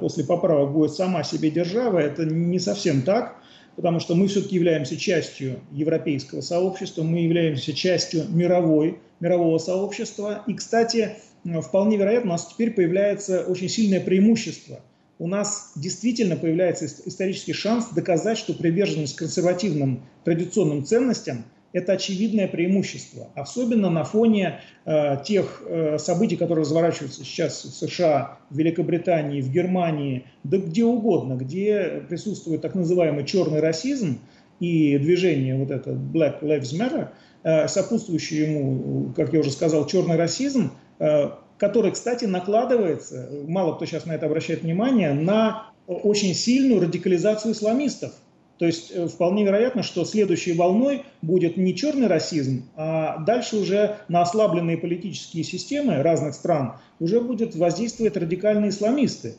после 0.00 0.24
поправок 0.24 0.72
будет 0.72 0.92
сама 0.92 1.24
себе 1.24 1.50
держава. 1.50 1.98
Это 1.98 2.24
не 2.24 2.58
совсем 2.58 3.02
так 3.02 3.36
потому 3.76 4.00
что 4.00 4.14
мы 4.14 4.28
все-таки 4.28 4.56
являемся 4.56 4.96
частью 4.96 5.60
европейского 5.72 6.40
сообщества, 6.40 7.02
мы 7.02 7.20
являемся 7.20 7.72
частью 7.72 8.26
мировой, 8.30 8.98
мирового 9.20 9.58
сообщества. 9.58 10.42
И, 10.46 10.54
кстати, 10.54 11.16
вполне 11.62 11.96
вероятно, 11.96 12.30
у 12.30 12.32
нас 12.32 12.46
теперь 12.46 12.70
появляется 12.70 13.44
очень 13.44 13.68
сильное 13.68 14.00
преимущество. 14.00 14.80
У 15.18 15.28
нас 15.28 15.72
действительно 15.76 16.36
появляется 16.36 16.86
исторический 16.86 17.52
шанс 17.52 17.88
доказать, 17.90 18.36
что 18.36 18.52
приверженность 18.52 19.16
консервативным 19.16 20.02
традиционным 20.24 20.84
ценностям 20.84 21.44
это 21.74 21.92
очевидное 21.92 22.46
преимущество, 22.46 23.28
особенно 23.34 23.90
на 23.90 24.04
фоне 24.04 24.60
э, 24.86 25.16
тех 25.24 25.60
э, 25.66 25.98
событий, 25.98 26.36
которые 26.36 26.62
разворачиваются 26.62 27.24
сейчас 27.24 27.64
в 27.64 27.74
США, 27.74 28.38
в 28.48 28.56
Великобритании, 28.56 29.42
в 29.42 29.50
Германии, 29.50 30.24
да 30.44 30.58
где 30.58 30.84
угодно, 30.84 31.34
где 31.34 32.04
присутствует 32.08 32.62
так 32.62 32.76
называемый 32.76 33.26
черный 33.26 33.58
расизм 33.58 34.20
и 34.60 34.96
движение 34.98 35.56
вот 35.56 35.72
это 35.72 35.90
Black 35.90 36.42
Lives 36.42 36.72
Matter, 36.78 37.08
э, 37.42 37.66
сопутствующий 37.66 38.44
ему, 38.44 39.12
как 39.12 39.32
я 39.32 39.40
уже 39.40 39.50
сказал, 39.50 39.84
черный 39.86 40.16
расизм, 40.16 40.70
э, 41.00 41.30
который, 41.58 41.90
кстати, 41.90 42.24
накладывается, 42.24 43.28
мало 43.48 43.74
кто 43.74 43.84
сейчас 43.84 44.06
на 44.06 44.12
это 44.12 44.26
обращает 44.26 44.62
внимание, 44.62 45.12
на 45.12 45.70
очень 45.88 46.34
сильную 46.34 46.80
радикализацию 46.80 47.52
исламистов. 47.52 48.12
То 48.58 48.66
есть 48.66 48.92
э, 48.92 49.08
вполне 49.08 49.44
вероятно, 49.44 49.82
что 49.82 50.04
следующей 50.04 50.52
волной 50.54 51.02
будет 51.22 51.56
не 51.56 51.74
черный 51.74 52.06
расизм, 52.06 52.64
а 52.76 53.18
дальше 53.18 53.56
уже 53.56 53.96
на 54.08 54.22
ослабленные 54.22 54.78
политические 54.78 55.44
системы 55.44 56.02
разных 56.02 56.34
стран 56.34 56.74
уже 57.00 57.20
будет 57.20 57.56
воздействовать 57.56 58.16
радикальные 58.16 58.70
исламисты, 58.70 59.34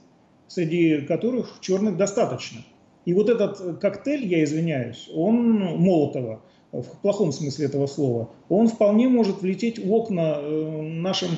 среди 0.47 1.01
которых 1.01 1.59
черных 1.61 1.95
достаточно. 1.97 2.61
И 3.05 3.13
вот 3.13 3.29
этот 3.29 3.61
э, 3.61 3.73
коктейль, 3.75 4.25
я 4.25 4.43
извиняюсь, 4.43 5.09
он 5.13 5.59
Молотова, 5.77 6.41
в 6.71 7.01
плохом 7.01 7.31
смысле 7.31 7.67
этого 7.67 7.87
слова, 7.87 8.29
он 8.49 8.67
вполне 8.67 9.07
может 9.07 9.41
влететь 9.41 9.79
в 9.79 9.91
окна 9.93 10.35
э, 10.39 10.81
нашим 10.81 11.29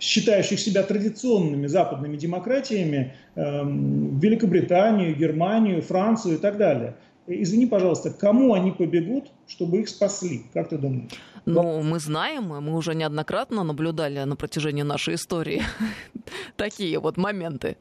считающих 0.00 0.60
себя 0.60 0.82
традиционными 0.82 1.66
западными 1.66 2.16
демократиями, 2.16 3.14
эм, 3.34 4.18
Великобританию, 4.18 5.16
Германию, 5.16 5.82
Францию 5.82 6.36
и 6.36 6.38
так 6.38 6.56
далее. 6.56 6.96
Извини, 7.26 7.66
пожалуйста, 7.66 8.10
кому 8.10 8.54
они 8.54 8.70
побегут, 8.70 9.26
чтобы 9.46 9.80
их 9.80 9.88
спасли? 9.88 10.42
Как 10.54 10.70
ты 10.70 10.78
думаешь? 10.78 11.10
Ну, 11.44 11.82
мы 11.82 11.98
знаем, 11.98 12.44
мы 12.44 12.74
уже 12.74 12.94
неоднократно 12.94 13.64
наблюдали 13.64 14.22
на 14.24 14.36
протяжении 14.36 14.82
нашей 14.82 15.14
истории 15.14 15.62
такие 16.56 16.98
вот 16.98 17.16
моменты. 17.16 17.76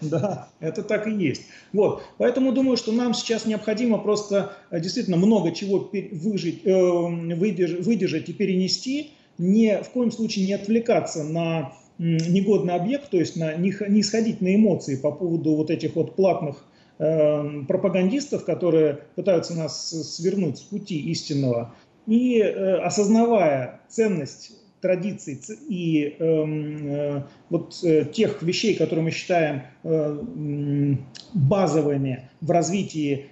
Да, 0.00 0.48
это 0.60 0.82
так 0.82 1.06
и 1.06 1.12
есть. 1.12 1.42
Вот, 1.72 2.02
поэтому 2.18 2.52
думаю, 2.52 2.76
что 2.76 2.90
нам 2.90 3.12
сейчас 3.12 3.46
необходимо 3.46 3.98
просто 3.98 4.56
э, 4.70 4.80
действительно 4.80 5.16
много 5.16 5.52
чего 5.52 5.90
выжить, 6.12 6.64
э, 6.64 7.34
выдержать, 7.34 7.84
выдержать 7.84 8.28
и 8.28 8.32
перенести, 8.32 9.12
не, 9.40 9.82
в 9.82 9.90
коем 9.90 10.12
случае 10.12 10.46
не 10.46 10.52
отвлекаться 10.52 11.24
на 11.24 11.72
негодный 11.98 12.74
объект, 12.74 13.10
то 13.10 13.18
есть 13.18 13.36
на, 13.36 13.54
не, 13.54 13.74
не 13.88 14.00
исходить 14.00 14.40
на 14.40 14.54
эмоции 14.54 14.96
по 14.96 15.10
поводу 15.12 15.54
вот 15.54 15.70
этих 15.70 15.96
вот 15.96 16.16
платных 16.16 16.64
э, 16.98 17.62
пропагандистов, 17.66 18.44
которые 18.44 19.00
пытаются 19.16 19.54
нас 19.54 19.90
свернуть 20.16 20.58
с 20.58 20.62
пути 20.62 20.98
истинного, 21.10 21.74
и 22.06 22.38
э, 22.38 22.76
осознавая 22.76 23.80
ценность 23.88 24.52
традиций 24.80 25.38
и 25.68 26.16
эм, 26.18 26.86
э, 26.86 27.22
вот 27.50 27.78
э, 27.82 28.06
тех 28.06 28.42
вещей, 28.42 28.74
которые 28.74 29.04
мы 29.04 29.10
считаем 29.10 29.62
э, 29.84 30.96
базовыми 31.34 32.30
в 32.40 32.50
развитии 32.50 33.26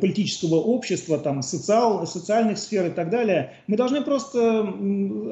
политического 0.00 0.56
общества, 0.56 1.18
там, 1.18 1.42
социал, 1.42 2.06
социальных 2.06 2.58
сфер 2.58 2.86
и 2.86 2.90
так 2.90 3.10
далее, 3.10 3.52
мы 3.66 3.76
должны 3.76 4.02
просто 4.02 4.74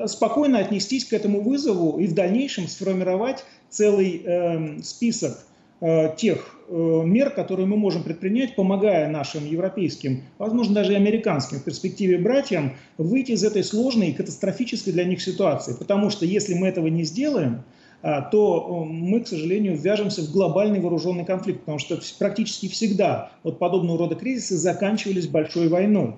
спокойно 0.06 0.58
отнестись 0.58 1.04
к 1.04 1.12
этому 1.12 1.40
вызову 1.42 1.98
и 1.98 2.06
в 2.06 2.14
дальнейшем 2.14 2.68
сформировать 2.68 3.44
целый 3.70 4.22
э, 4.24 4.82
список 4.82 5.38
э, 5.80 6.14
тех 6.16 6.56
э, 6.68 7.02
мер, 7.04 7.30
которые 7.30 7.66
мы 7.66 7.76
можем 7.76 8.02
предпринять, 8.02 8.54
помогая 8.56 9.08
нашим 9.08 9.46
европейским, 9.46 10.24
возможно, 10.38 10.74
даже 10.74 10.92
и 10.92 10.96
американским 10.96 11.58
в 11.58 11.64
перспективе 11.64 12.18
братьям 12.18 12.76
выйти 12.98 13.32
из 13.32 13.44
этой 13.44 13.64
сложной 13.64 14.08
и 14.08 14.12
катастрофической 14.12 14.92
для 14.92 15.04
них 15.04 15.22
ситуации. 15.22 15.74
Потому 15.78 16.10
что 16.10 16.26
если 16.26 16.54
мы 16.54 16.68
этого 16.68 16.88
не 16.88 17.04
сделаем, 17.04 17.62
то 18.02 18.66
э, 18.66 18.84
мы, 18.90 19.20
к 19.20 19.28
сожалению, 19.28 19.76
ввяжемся 19.76 20.22
в 20.22 20.32
глобальный 20.32 20.80
вооруженный 20.80 21.24
конфликт, 21.24 21.60
потому 21.60 21.78
что 21.78 22.00
практически 22.18 22.68
всегда 22.68 23.30
вот 23.42 23.58
подобного 23.58 23.98
рода 23.98 24.14
кризисы 24.14 24.56
заканчивались 24.56 25.28
большой 25.28 25.68
войной. 25.68 26.14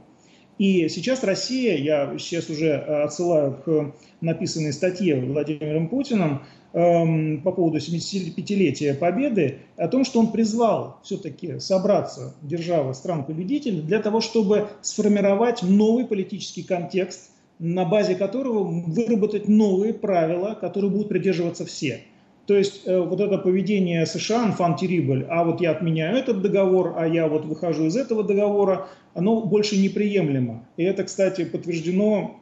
И 0.59 0.89
сейчас 0.89 1.25
Россия, 1.25 1.77
я 1.77 2.17
сейчас 2.19 2.49
уже 2.49 2.69
э, 2.69 3.03
отсылаю 3.03 3.55
к 3.65 3.95
написанной 4.21 4.73
статье 4.73 5.21
Владимиром 5.21 5.89
Путиным 5.89 6.43
эм, 6.73 7.41
по 7.43 7.51
поводу 7.51 7.79
75-летия 7.79 8.95
Победы, 8.95 9.59
о 9.77 9.89
том, 9.89 10.05
что 10.05 10.21
он 10.21 10.31
призвал 10.31 11.01
все-таки 11.03 11.59
собраться 11.59 12.37
державы 12.43 12.95
стран-победителей 12.95 13.81
для 13.81 14.01
того, 14.01 14.21
чтобы 14.21 14.69
сформировать 14.83 15.63
новый 15.63 16.05
политический 16.05 16.63
контекст, 16.63 17.33
на 17.59 17.85
базе 17.85 18.15
которого 18.15 18.65
выработать 18.65 19.49
новые 19.49 19.95
правила, 19.95 20.57
которые 20.61 20.91
будут 20.91 21.09
придерживаться 21.09 21.65
все. 21.65 22.03
То 22.47 22.57
есть 22.57 22.83
э, 22.87 22.99
вот 22.99 23.21
это 23.21 23.39
поведение 23.39 24.05
США, 24.05 24.55
terrible, 24.59 25.27
а 25.31 25.45
вот 25.45 25.61
я 25.61 25.71
отменяю 25.71 26.17
этот 26.17 26.43
договор, 26.43 26.95
а 26.97 27.07
я 27.07 27.29
вот 27.29 27.45
выхожу 27.45 27.87
из 27.87 27.97
этого 27.97 28.25
договора, 28.25 28.89
оно 29.15 29.43
больше 29.43 29.79
неприемлемо. 29.79 30.67
И 30.77 30.83
это, 30.83 31.05
кстати, 31.05 31.45
подтверждено 31.45 32.41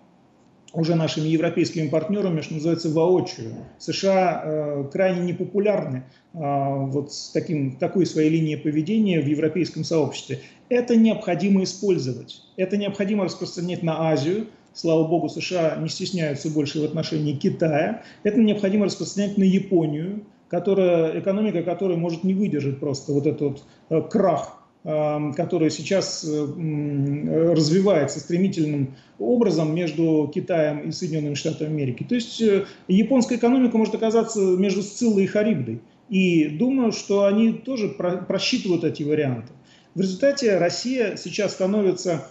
уже 0.72 0.94
нашими 0.94 1.28
европейскими 1.28 1.88
партнерами, 1.88 2.40
что 2.40 2.54
называется, 2.54 2.90
воочию. 2.90 3.52
США 3.78 4.42
э, 4.42 4.84
крайне 4.92 5.32
непопулярны 5.32 6.04
э, 6.32 6.38
вот 6.38 7.12
с 7.12 7.30
таким, 7.30 7.76
такой 7.76 8.06
своей 8.06 8.30
линией 8.30 8.56
поведения 8.56 9.20
в 9.20 9.26
европейском 9.26 9.84
сообществе. 9.84 10.40
Это 10.68 10.96
необходимо 10.96 11.62
использовать. 11.64 12.42
Это 12.56 12.76
необходимо 12.76 13.24
распространять 13.24 13.82
на 13.82 14.10
Азию, 14.10 14.46
Слава 14.72 15.06
богу, 15.06 15.28
США 15.28 15.76
не 15.76 15.88
стесняются 15.88 16.48
больше 16.50 16.80
в 16.80 16.84
отношении 16.84 17.34
Китая. 17.34 18.02
Это 18.22 18.38
необходимо 18.38 18.86
распространять 18.86 19.36
на 19.36 19.42
Японию, 19.42 20.24
которая, 20.48 21.18
экономика 21.18 21.62
которой 21.62 21.96
может 21.96 22.24
не 22.24 22.34
выдержать 22.34 22.78
просто 22.78 23.12
вот 23.12 23.26
этот 23.26 23.40
вот 23.40 23.62
э, 23.88 24.08
крах 24.08 24.62
э, 24.84 25.32
который 25.36 25.70
сейчас 25.70 26.24
э, 26.24 27.52
развивается 27.52 28.20
стремительным 28.20 28.94
образом 29.18 29.74
между 29.74 30.30
Китаем 30.34 30.88
и 30.88 30.92
Соединенными 30.92 31.34
Штатами 31.34 31.70
Америки. 31.70 32.06
То 32.08 32.14
есть 32.14 32.42
японская 32.88 33.38
экономика 33.38 33.76
может 33.76 33.94
оказаться 33.94 34.40
между 34.40 34.82
Сциллой 34.82 35.24
и 35.24 35.26
Харибдой. 35.26 35.80
И 36.08 36.48
думаю, 36.48 36.90
что 36.90 37.26
они 37.26 37.52
тоже 37.52 37.88
просчитывают 37.88 38.82
эти 38.82 39.04
варианты. 39.04 39.52
В 39.94 40.00
результате 40.00 40.56
Россия 40.58 41.16
сейчас 41.16 41.52
становится, 41.52 42.26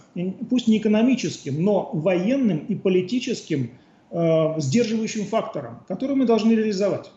пусть 0.48 0.66
не 0.66 0.78
экономическим, 0.78 1.62
но 1.62 1.90
военным 1.92 2.58
и 2.58 2.74
политическим 2.74 3.72
э, 4.10 4.54
сдерживающим 4.58 5.26
фактором, 5.26 5.82
который 5.86 6.16
мы 6.16 6.24
должны 6.24 6.52
реализовать. 6.52 7.10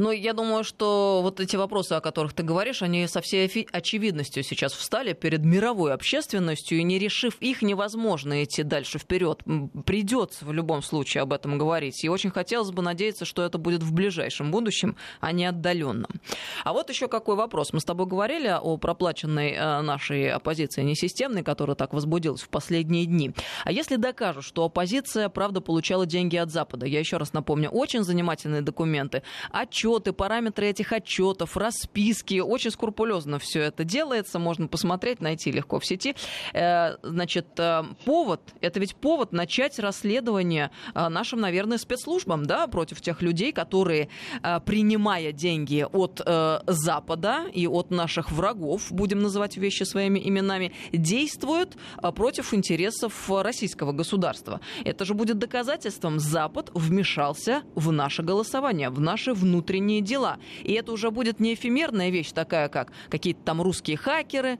Но 0.00 0.12
я 0.12 0.32
думаю, 0.32 0.64
что 0.64 1.20
вот 1.22 1.40
эти 1.40 1.56
вопросы, 1.56 1.92
о 1.92 2.00
которых 2.00 2.32
ты 2.32 2.42
говоришь, 2.42 2.80
они 2.80 3.06
со 3.06 3.20
всей 3.20 3.66
очевидностью 3.70 4.42
сейчас 4.42 4.72
встали 4.72 5.12
перед 5.12 5.44
мировой 5.44 5.92
общественностью, 5.92 6.78
и 6.78 6.82
не 6.84 6.98
решив 6.98 7.36
их, 7.40 7.60
невозможно 7.60 8.42
идти 8.42 8.62
дальше 8.62 8.98
вперед. 8.98 9.42
Придется 9.84 10.46
в 10.46 10.54
любом 10.54 10.80
случае 10.80 11.20
об 11.20 11.34
этом 11.34 11.58
говорить. 11.58 12.02
И 12.02 12.08
очень 12.08 12.30
хотелось 12.30 12.70
бы 12.70 12.80
надеяться, 12.80 13.26
что 13.26 13.42
это 13.42 13.58
будет 13.58 13.82
в 13.82 13.92
ближайшем 13.92 14.50
будущем, 14.50 14.96
а 15.20 15.32
не 15.32 15.44
отдаленном. 15.44 16.10
А 16.64 16.72
вот 16.72 16.88
еще 16.88 17.06
какой 17.06 17.36
вопрос. 17.36 17.74
Мы 17.74 17.80
с 17.80 17.84
тобой 17.84 18.06
говорили 18.06 18.48
о 18.48 18.78
проплаченной 18.78 19.50
э, 19.50 19.80
нашей 19.82 20.32
оппозиции 20.32 20.82
несистемной, 20.82 21.42
которая 21.42 21.74
так 21.74 21.92
возбудилась 21.92 22.40
в 22.40 22.48
последние 22.48 23.04
дни. 23.04 23.32
А 23.64 23.70
если 23.70 23.96
докажут, 23.96 24.44
что 24.44 24.64
оппозиция, 24.64 25.28
правда, 25.28 25.60
получала 25.60 26.06
деньги 26.06 26.36
от 26.36 26.50
Запада, 26.50 26.86
я 26.86 27.00
еще 27.00 27.18
раз 27.18 27.34
напомню, 27.34 27.68
очень 27.68 28.02
занимательные 28.02 28.62
документы, 28.62 29.22
отчет 29.50 29.89
отчеты, 29.90 30.12
параметры 30.12 30.68
этих 30.68 30.92
отчетов, 30.92 31.56
расписки. 31.56 32.40
Очень 32.40 32.70
скрупулезно 32.70 33.38
все 33.38 33.60
это 33.62 33.84
делается. 33.84 34.38
Можно 34.38 34.68
посмотреть, 34.68 35.20
найти 35.20 35.50
легко 35.50 35.78
в 35.78 35.86
сети. 35.86 36.14
Э, 36.52 36.96
значит, 37.02 37.46
э, 37.58 37.82
повод, 38.04 38.40
это 38.60 38.80
ведь 38.80 38.94
повод 38.96 39.32
начать 39.32 39.78
расследование 39.78 40.70
э, 40.94 41.08
нашим, 41.08 41.40
наверное, 41.40 41.78
спецслужбам, 41.78 42.46
да, 42.46 42.66
против 42.66 43.00
тех 43.00 43.22
людей, 43.22 43.52
которые, 43.52 44.08
принимая 44.64 45.32
деньги 45.32 45.86
от 45.90 46.20
Запада 46.66 47.44
и 47.52 47.66
от 47.66 47.90
наших 47.90 48.30
врагов, 48.30 48.90
будем 48.90 49.20
называть 49.20 49.56
вещи 49.56 49.82
своими 49.84 50.18
именами, 50.18 50.72
действуют 50.92 51.76
против 52.14 52.54
интересов 52.54 53.30
российского 53.30 53.92
государства. 53.92 54.60
Это 54.84 55.04
же 55.04 55.14
будет 55.14 55.38
доказательством, 55.38 56.18
Запад 56.18 56.70
вмешался 56.74 57.62
в 57.74 57.92
наше 57.92 58.22
голосование, 58.22 58.90
в 58.90 59.00
наши 59.00 59.32
внутренние 59.32 59.69
внутренние 59.70 60.00
дела. 60.00 60.38
И 60.62 60.72
это 60.72 60.92
уже 60.92 61.10
будет 61.10 61.40
не 61.40 61.54
эфемерная 61.54 62.10
вещь 62.10 62.32
такая, 62.32 62.68
как 62.68 62.92
какие-то 63.08 63.40
там 63.44 63.62
русские 63.62 63.96
хакеры, 63.96 64.58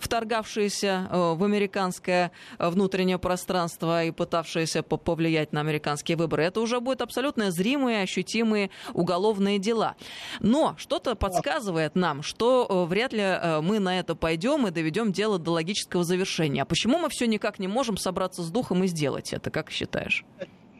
вторгавшиеся 0.00 1.08
э, 1.10 1.34
в 1.34 1.44
американское 1.44 2.30
э, 2.58 2.68
внутреннее 2.70 3.18
пространство 3.18 4.04
и 4.04 4.10
пытавшиеся 4.10 4.82
повлиять 4.82 5.52
на 5.52 5.60
американские 5.60 6.16
выборы. 6.16 6.44
Это 6.44 6.60
уже 6.60 6.80
будет 6.80 7.02
абсолютно 7.02 7.50
зримые, 7.50 8.02
ощутимые 8.02 8.70
уголовные 8.94 9.58
дела. 9.58 9.96
Но 10.40 10.74
что-то 10.76 11.14
подсказывает 11.14 11.94
нам, 11.94 12.22
что 12.22 12.66
э, 12.68 12.84
вряд 12.88 13.12
ли 13.12 13.24
мы 13.62 13.78
на 13.78 13.98
это 13.98 14.14
пойдем 14.14 14.66
и 14.66 14.70
доведем 14.70 15.12
дело 15.12 15.38
до 15.38 15.52
логического 15.52 16.04
завершения. 16.04 16.62
А 16.62 16.64
почему 16.64 16.98
мы 16.98 17.08
все 17.10 17.26
никак 17.26 17.58
не 17.58 17.68
можем 17.68 17.96
собраться 17.96 18.42
с 18.42 18.50
духом 18.50 18.84
и 18.84 18.86
сделать 18.86 19.32
это, 19.32 19.50
как 19.50 19.70
считаешь? 19.70 20.24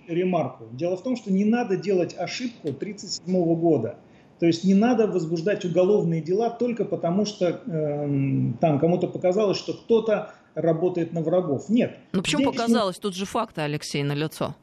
Ремарку. 0.09 0.65
Дело 0.73 0.97
в 0.97 1.03
том, 1.03 1.17
что 1.17 1.33
не 1.33 1.45
надо 1.45 1.77
делать 1.77 2.15
ошибку 2.19 2.69
1937 2.69 3.55
года. 3.55 3.97
То 4.41 4.47
есть 4.47 4.65
не 4.65 4.75
надо 4.75 5.07
возбуждать 5.07 5.65
уголовные 5.65 6.21
дела 6.21 6.51
только 6.51 6.85
потому, 6.85 7.27
что 7.27 7.47
э, 7.49 8.53
там 8.61 8.79
кому-то 8.79 9.09
показалось, 9.09 9.59
что 9.59 9.73
кто-то 9.73 10.33
работает 10.55 11.13
на 11.13 11.23
врагов. 11.23 11.69
Нет. 11.69 11.97
Ну 12.13 12.23
почему 12.23 12.43
Здесь 12.43 12.53
показалось? 12.53 12.97
Не... 12.97 13.03
Тут 13.03 13.17
же 13.17 13.27
факты, 13.27 13.63
Алексей, 13.63 14.03
на 14.03 14.15
лицо. 14.15 14.55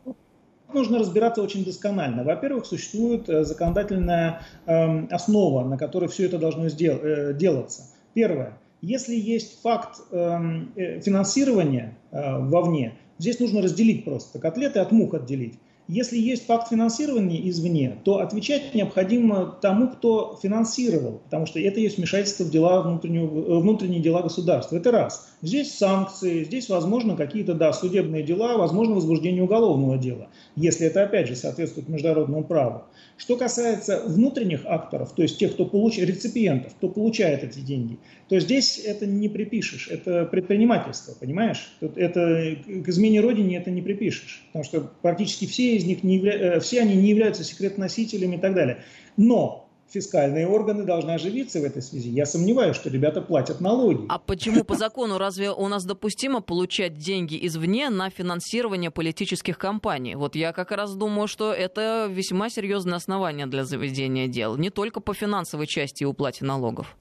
Нужно 0.73 0.99
разбираться 0.99 1.41
очень 1.41 1.63
досконально. 1.63 2.23
Во-первых, 2.23 2.65
существует 2.65 3.29
э, 3.29 3.43
законодательная 3.43 4.41
э, 4.65 5.07
основа, 5.07 5.63
на 5.63 5.77
которой 5.77 6.09
все 6.09 6.25
это 6.25 6.37
должно 6.37 6.67
сдел- 6.67 7.01
э, 7.01 7.33
делаться. 7.33 7.83
Первое. 8.13 8.57
Если 8.81 9.15
есть 9.15 9.61
факт 9.61 9.99
эм, 10.11 10.71
э, 10.75 10.99
финансирования 11.01 11.97
э, 12.11 12.39
вовне, 12.39 12.93
Здесь 13.17 13.39
нужно 13.39 13.61
разделить 13.61 14.03
просто 14.05 14.39
котлеты 14.39 14.79
от 14.79 14.91
мух 14.91 15.13
отделить. 15.13 15.59
Если 15.87 16.17
есть 16.17 16.47
факт 16.47 16.69
финансирования 16.69 17.47
извне, 17.49 17.97
то 18.03 18.19
отвечать 18.19 18.73
необходимо 18.73 19.57
тому, 19.61 19.89
кто 19.89 20.39
финансировал, 20.41 21.21
потому 21.25 21.45
что 21.45 21.59
это 21.59 21.79
есть 21.79 21.97
вмешательство 21.97 22.43
в 22.43 22.49
дела 22.49 22.81
внутреннего, 22.81 23.59
внутренние 23.59 24.01
дела 24.01 24.23
государства. 24.23 24.77
Это 24.77 24.91
раз. 24.91 25.29
Здесь 25.43 25.75
санкции, 25.75 26.43
здесь, 26.43 26.69
возможно, 26.69 27.15
какие-то, 27.15 27.53
да, 27.53 27.71
судебные 27.71 28.23
дела, 28.23 28.57
возможно, 28.57 28.95
возбуждение 28.95 29.43
уголовного 29.43 29.97
дела, 29.97 30.29
если 30.55 30.87
это, 30.87 31.03
опять 31.03 31.27
же, 31.27 31.35
соответствует 31.35 31.87
международному 31.87 32.43
праву. 32.43 32.85
Что 33.17 33.37
касается 33.37 34.01
внутренних 34.07 34.65
акторов, 34.65 35.13
то 35.13 35.21
есть 35.21 35.37
тех, 35.37 35.53
кто 35.53 35.65
получает, 35.65 36.09
реципиентов, 36.09 36.73
кто 36.73 36.89
получает 36.89 37.43
эти 37.43 37.59
деньги, 37.59 37.99
то 38.27 38.39
здесь 38.39 38.81
это 38.83 39.05
не 39.05 39.29
припишешь, 39.29 39.87
это 39.87 40.25
предпринимательство, 40.25 41.13
понимаешь? 41.13 41.71
Это 41.79 42.57
к 42.65 42.89
измене 42.89 43.21
родине 43.21 43.57
это 43.57 43.69
не 43.69 43.83
припишешь, 43.83 44.43
потому 44.47 44.65
что 44.65 44.91
практически 45.03 45.45
все 45.45 45.74
из 45.77 45.85
них 45.85 46.03
не 46.03 46.17
явля... 46.17 46.33
Э, 46.33 46.59
все 46.59 46.81
они 46.81 46.95
не 46.95 47.09
являются 47.09 47.43
секретносителями 47.43 48.35
и 48.35 48.39
так 48.39 48.53
далее. 48.53 48.83
Но 49.17 49.65
фискальные 49.95 50.47
органы 50.47 50.83
должны 50.83 51.11
оживиться 51.11 51.59
в 51.59 51.63
этой 51.63 51.81
связи. 51.81 52.09
Я 52.09 52.25
сомневаюсь, 52.25 52.75
что 52.75 52.89
ребята 52.89 53.21
платят 53.21 53.61
налоги. 53.61 54.05
А 54.09 54.19
почему 54.19 54.63
по 54.63 54.75
закону 54.75 55.17
разве 55.17 55.51
у 55.51 55.67
нас 55.67 55.85
допустимо 55.85 56.41
получать 56.41 56.97
деньги 56.97 57.37
извне 57.47 57.89
на 57.89 58.09
финансирование 58.09 58.91
политических 58.91 59.57
кампаний? 59.57 60.15
Вот 60.15 60.35
я 60.35 60.51
как 60.51 60.71
раз 60.71 60.95
думаю, 60.95 61.27
что 61.27 61.53
это 61.53 62.07
весьма 62.11 62.49
серьезное 62.49 62.95
основание 62.95 63.45
для 63.45 63.63
заведения 63.63 64.27
дел. 64.27 64.57
Не 64.57 64.69
только 64.69 64.99
по 64.99 65.13
финансовой 65.13 65.67
части 65.67 66.03
и 66.03 66.05
уплате 66.05 66.45
налогов. 66.45 66.97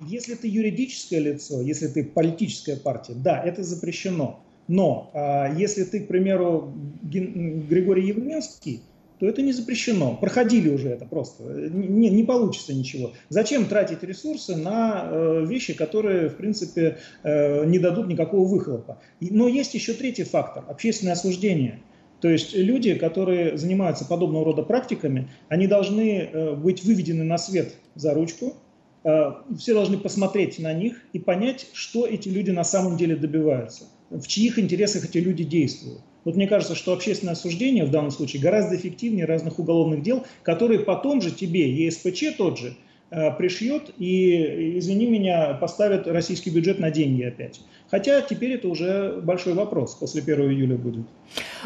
Если 0.00 0.34
ты 0.34 0.48
юридическое 0.48 1.20
лицо, 1.20 1.62
если 1.62 1.86
ты 1.86 2.04
политическая 2.04 2.76
партия, 2.76 3.14
да, 3.14 3.42
это 3.42 3.62
запрещено. 3.62 4.40
Но 4.68 5.10
а, 5.14 5.52
если 5.54 5.84
ты, 5.84 6.00
к 6.00 6.08
примеру, 6.08 6.72
Григорий 7.02 8.06
Явленский, 8.06 8.82
то 9.20 9.26
это 9.26 9.42
не 9.42 9.52
запрещено. 9.52 10.16
Проходили 10.16 10.68
уже 10.68 10.88
это 10.88 11.06
просто. 11.06 11.44
Не, 11.44 12.10
не 12.10 12.24
получится 12.24 12.74
ничего. 12.74 13.12
Зачем 13.28 13.66
тратить 13.66 14.02
ресурсы 14.02 14.56
на 14.56 15.08
э, 15.10 15.44
вещи, 15.46 15.72
которые, 15.74 16.28
в 16.28 16.36
принципе, 16.36 16.98
э, 17.22 17.64
не 17.64 17.78
дадут 17.78 18.08
никакого 18.08 18.46
выхлопа? 18.46 19.00
Но 19.20 19.48
есть 19.48 19.74
еще 19.74 19.92
третий 19.92 20.24
фактор– 20.24 20.64
общественное 20.68 21.12
осуждение. 21.12 21.80
То 22.20 22.28
есть 22.28 22.54
люди, 22.54 22.94
которые 22.94 23.56
занимаются 23.58 24.04
подобного 24.04 24.46
рода 24.46 24.62
практиками, 24.62 25.28
они 25.48 25.66
должны 25.66 26.20
э, 26.20 26.54
быть 26.54 26.82
выведены 26.82 27.22
на 27.22 27.38
свет 27.38 27.74
за 27.94 28.14
ручку, 28.14 28.54
э, 29.04 29.32
все 29.58 29.74
должны 29.74 29.98
посмотреть 29.98 30.58
на 30.58 30.72
них 30.72 30.96
и 31.12 31.18
понять, 31.18 31.66
что 31.72 32.06
эти 32.06 32.28
люди 32.28 32.50
на 32.50 32.64
самом 32.64 32.96
деле 32.96 33.14
добиваются, 33.14 33.84
в 34.14 34.26
чьих 34.28 34.58
интересах 34.58 35.04
эти 35.04 35.18
люди 35.18 35.44
действуют. 35.44 36.00
Вот 36.24 36.36
мне 36.36 36.46
кажется, 36.46 36.74
что 36.74 36.92
общественное 36.92 37.34
осуждение 37.34 37.84
в 37.84 37.90
данном 37.90 38.10
случае 38.10 38.40
гораздо 38.40 38.76
эффективнее 38.76 39.26
разных 39.26 39.58
уголовных 39.58 40.02
дел, 40.02 40.24
которые 40.42 40.80
потом 40.80 41.20
же 41.20 41.30
тебе, 41.30 41.70
ЕСПЧ 41.70 42.36
тот 42.38 42.58
же, 42.58 42.74
э, 43.10 43.30
пришьет 43.36 43.92
и, 43.98 44.78
извини 44.78 45.06
меня, 45.06 45.54
поставит 45.54 46.06
российский 46.06 46.50
бюджет 46.50 46.78
на 46.78 46.90
деньги 46.90 47.22
опять. 47.22 47.60
Хотя 47.94 48.22
теперь 48.22 48.54
это 48.54 48.66
уже 48.66 49.20
большой 49.22 49.54
вопрос, 49.54 49.94
после 49.94 50.20
1 50.20 50.50
июля 50.50 50.76
будет. 50.76 51.06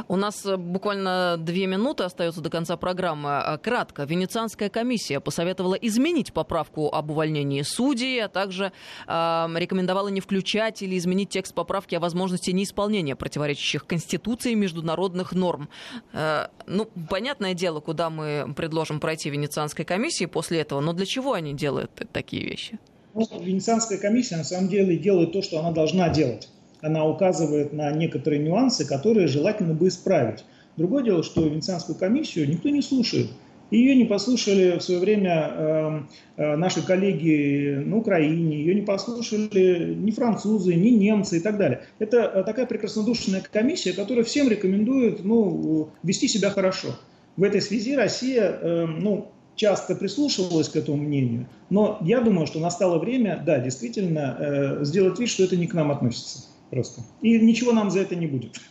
У 0.08 0.16
нас 0.16 0.44
э, 0.44 0.58
буквально 0.58 1.36
две 1.38 1.66
минуты 1.66 2.04
остается 2.04 2.42
до 2.42 2.50
конца 2.50 2.76
программы. 2.76 3.30
Э, 3.30 3.56
кратко. 3.56 4.04
Венецианская 4.04 4.68
комиссия 4.68 5.20
посоветовала 5.20 5.74
изменить 5.76 6.34
поправку 6.34 6.90
об 6.92 7.10
увольнении 7.10 7.62
судей, 7.62 8.22
а 8.22 8.28
также 8.28 8.72
э, 9.06 9.46
рекомендовала 9.56 10.08
не 10.08 10.20
включать 10.20 10.82
или 10.82 10.98
изменить 10.98 11.30
текст 11.30 11.54
поправки 11.54 11.94
о 11.94 12.00
возможности 12.00 12.50
неисполнения 12.50 13.16
противоречащих 13.16 13.86
Конституции 13.86 14.52
и 14.52 14.54
международных 14.54 15.32
норм. 15.32 15.70
Э, 16.12 16.48
ну, 16.66 16.90
понятное 17.08 17.54
дело, 17.54 17.80
куда 17.80 18.10
мы 18.10 18.52
предложим 18.54 19.00
пройти 19.00 19.30
Венецианской 19.30 19.86
комиссии 19.86 20.26
после 20.26 20.60
этого, 20.60 20.80
но 20.80 20.92
для 20.92 21.06
чего 21.06 21.32
они 21.32 21.54
делают 21.54 21.90
такие 22.12 22.44
вещи? 22.44 22.78
Ну, 23.18 23.26
Венецианская 23.42 23.98
комиссия 23.98 24.36
на 24.36 24.44
самом 24.44 24.68
деле 24.68 24.96
делает 24.96 25.32
то, 25.32 25.42
что 25.42 25.58
она 25.58 25.72
должна 25.72 26.08
делать. 26.08 26.48
Она 26.80 27.04
указывает 27.04 27.72
на 27.72 27.90
некоторые 27.90 28.40
нюансы, 28.40 28.86
которые 28.86 29.26
желательно 29.26 29.74
бы 29.74 29.88
исправить. 29.88 30.44
Другое 30.76 31.02
дело, 31.02 31.24
что 31.24 31.44
Венецианскую 31.44 31.98
комиссию 31.98 32.48
никто 32.48 32.68
не 32.68 32.80
слушает. 32.80 33.26
Ее 33.72 33.96
не 33.96 34.04
послушали 34.04 34.78
в 34.78 34.82
свое 34.82 35.00
время 35.00 35.50
э, 35.50 36.00
э, 36.36 36.56
наши 36.56 36.86
коллеги 36.86 37.82
на 37.84 37.96
Украине, 37.98 38.56
ее 38.56 38.74
не 38.74 38.82
послушали 38.82 39.94
ни 39.94 40.12
французы, 40.12 40.74
ни 40.74 40.90
немцы 40.90 41.38
и 41.38 41.40
так 41.40 41.58
далее. 41.58 41.82
Это 41.98 42.18
э, 42.18 42.44
такая 42.44 42.66
прекраснодушная 42.66 43.42
комиссия, 43.52 43.92
которая 43.92 44.24
всем 44.24 44.48
рекомендует 44.48 45.24
ну, 45.24 45.90
вести 46.04 46.28
себя 46.28 46.50
хорошо. 46.50 46.88
В 47.36 47.42
этой 47.42 47.60
связи 47.60 47.94
Россия 47.94 48.44
э, 48.44 48.86
ну, 48.86 49.32
часто 49.58 49.94
прислушивалась 49.94 50.68
к 50.68 50.76
этому 50.76 50.96
мнению, 50.96 51.46
но 51.68 51.98
я 52.00 52.20
думаю, 52.20 52.46
что 52.46 52.60
настало 52.60 52.98
время, 52.98 53.42
да, 53.44 53.58
действительно, 53.58 54.36
э, 54.38 54.84
сделать 54.84 55.18
вид, 55.18 55.28
что 55.28 55.42
это 55.44 55.56
не 55.56 55.66
к 55.66 55.74
нам 55.74 55.90
относится 55.90 56.44
просто. 56.70 57.02
И 57.20 57.38
ничего 57.38 57.72
нам 57.72 57.90
за 57.90 58.00
это 58.00 58.16
не 58.16 58.26
будет. 58.26 58.60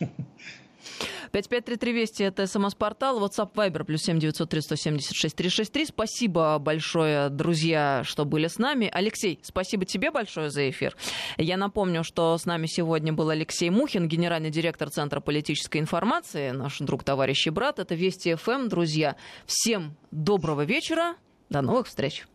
553320 1.32 2.20
это 2.20 2.46
смс-портал, 2.46 3.20
WhatsApp 3.20 3.52
Viber 3.54 3.84
плюс 3.84 4.02
7903 4.02 4.60
176 4.62 5.36
363. 5.36 5.86
Спасибо 5.86 6.58
большое, 6.58 7.28
друзья, 7.28 8.02
что 8.04 8.24
были 8.24 8.48
с 8.48 8.58
нами. 8.58 8.90
Алексей, 8.92 9.38
спасибо 9.42 9.84
тебе 9.84 10.10
большое 10.10 10.50
за 10.50 10.68
эфир. 10.70 10.96
Я 11.36 11.56
напомню, 11.56 12.04
что 12.04 12.36
с 12.36 12.46
нами 12.46 12.66
сегодня 12.66 13.12
был 13.12 13.30
Алексей 13.30 13.70
Мухин, 13.70 14.08
генеральный 14.08 14.50
директор 14.50 14.90
Центра 14.90 15.20
политической 15.20 15.78
информации, 15.78 16.50
наш 16.50 16.78
друг, 16.78 17.04
товарищ 17.04 17.46
и 17.46 17.50
брат. 17.50 17.78
Это 17.78 17.94
Вести 17.94 18.34
ФМ, 18.34 18.68
друзья. 18.68 19.16
Всем 19.46 19.96
доброго 20.10 20.64
вечера. 20.64 21.16
До 21.50 21.62
новых 21.62 21.86
встреч. 21.86 22.26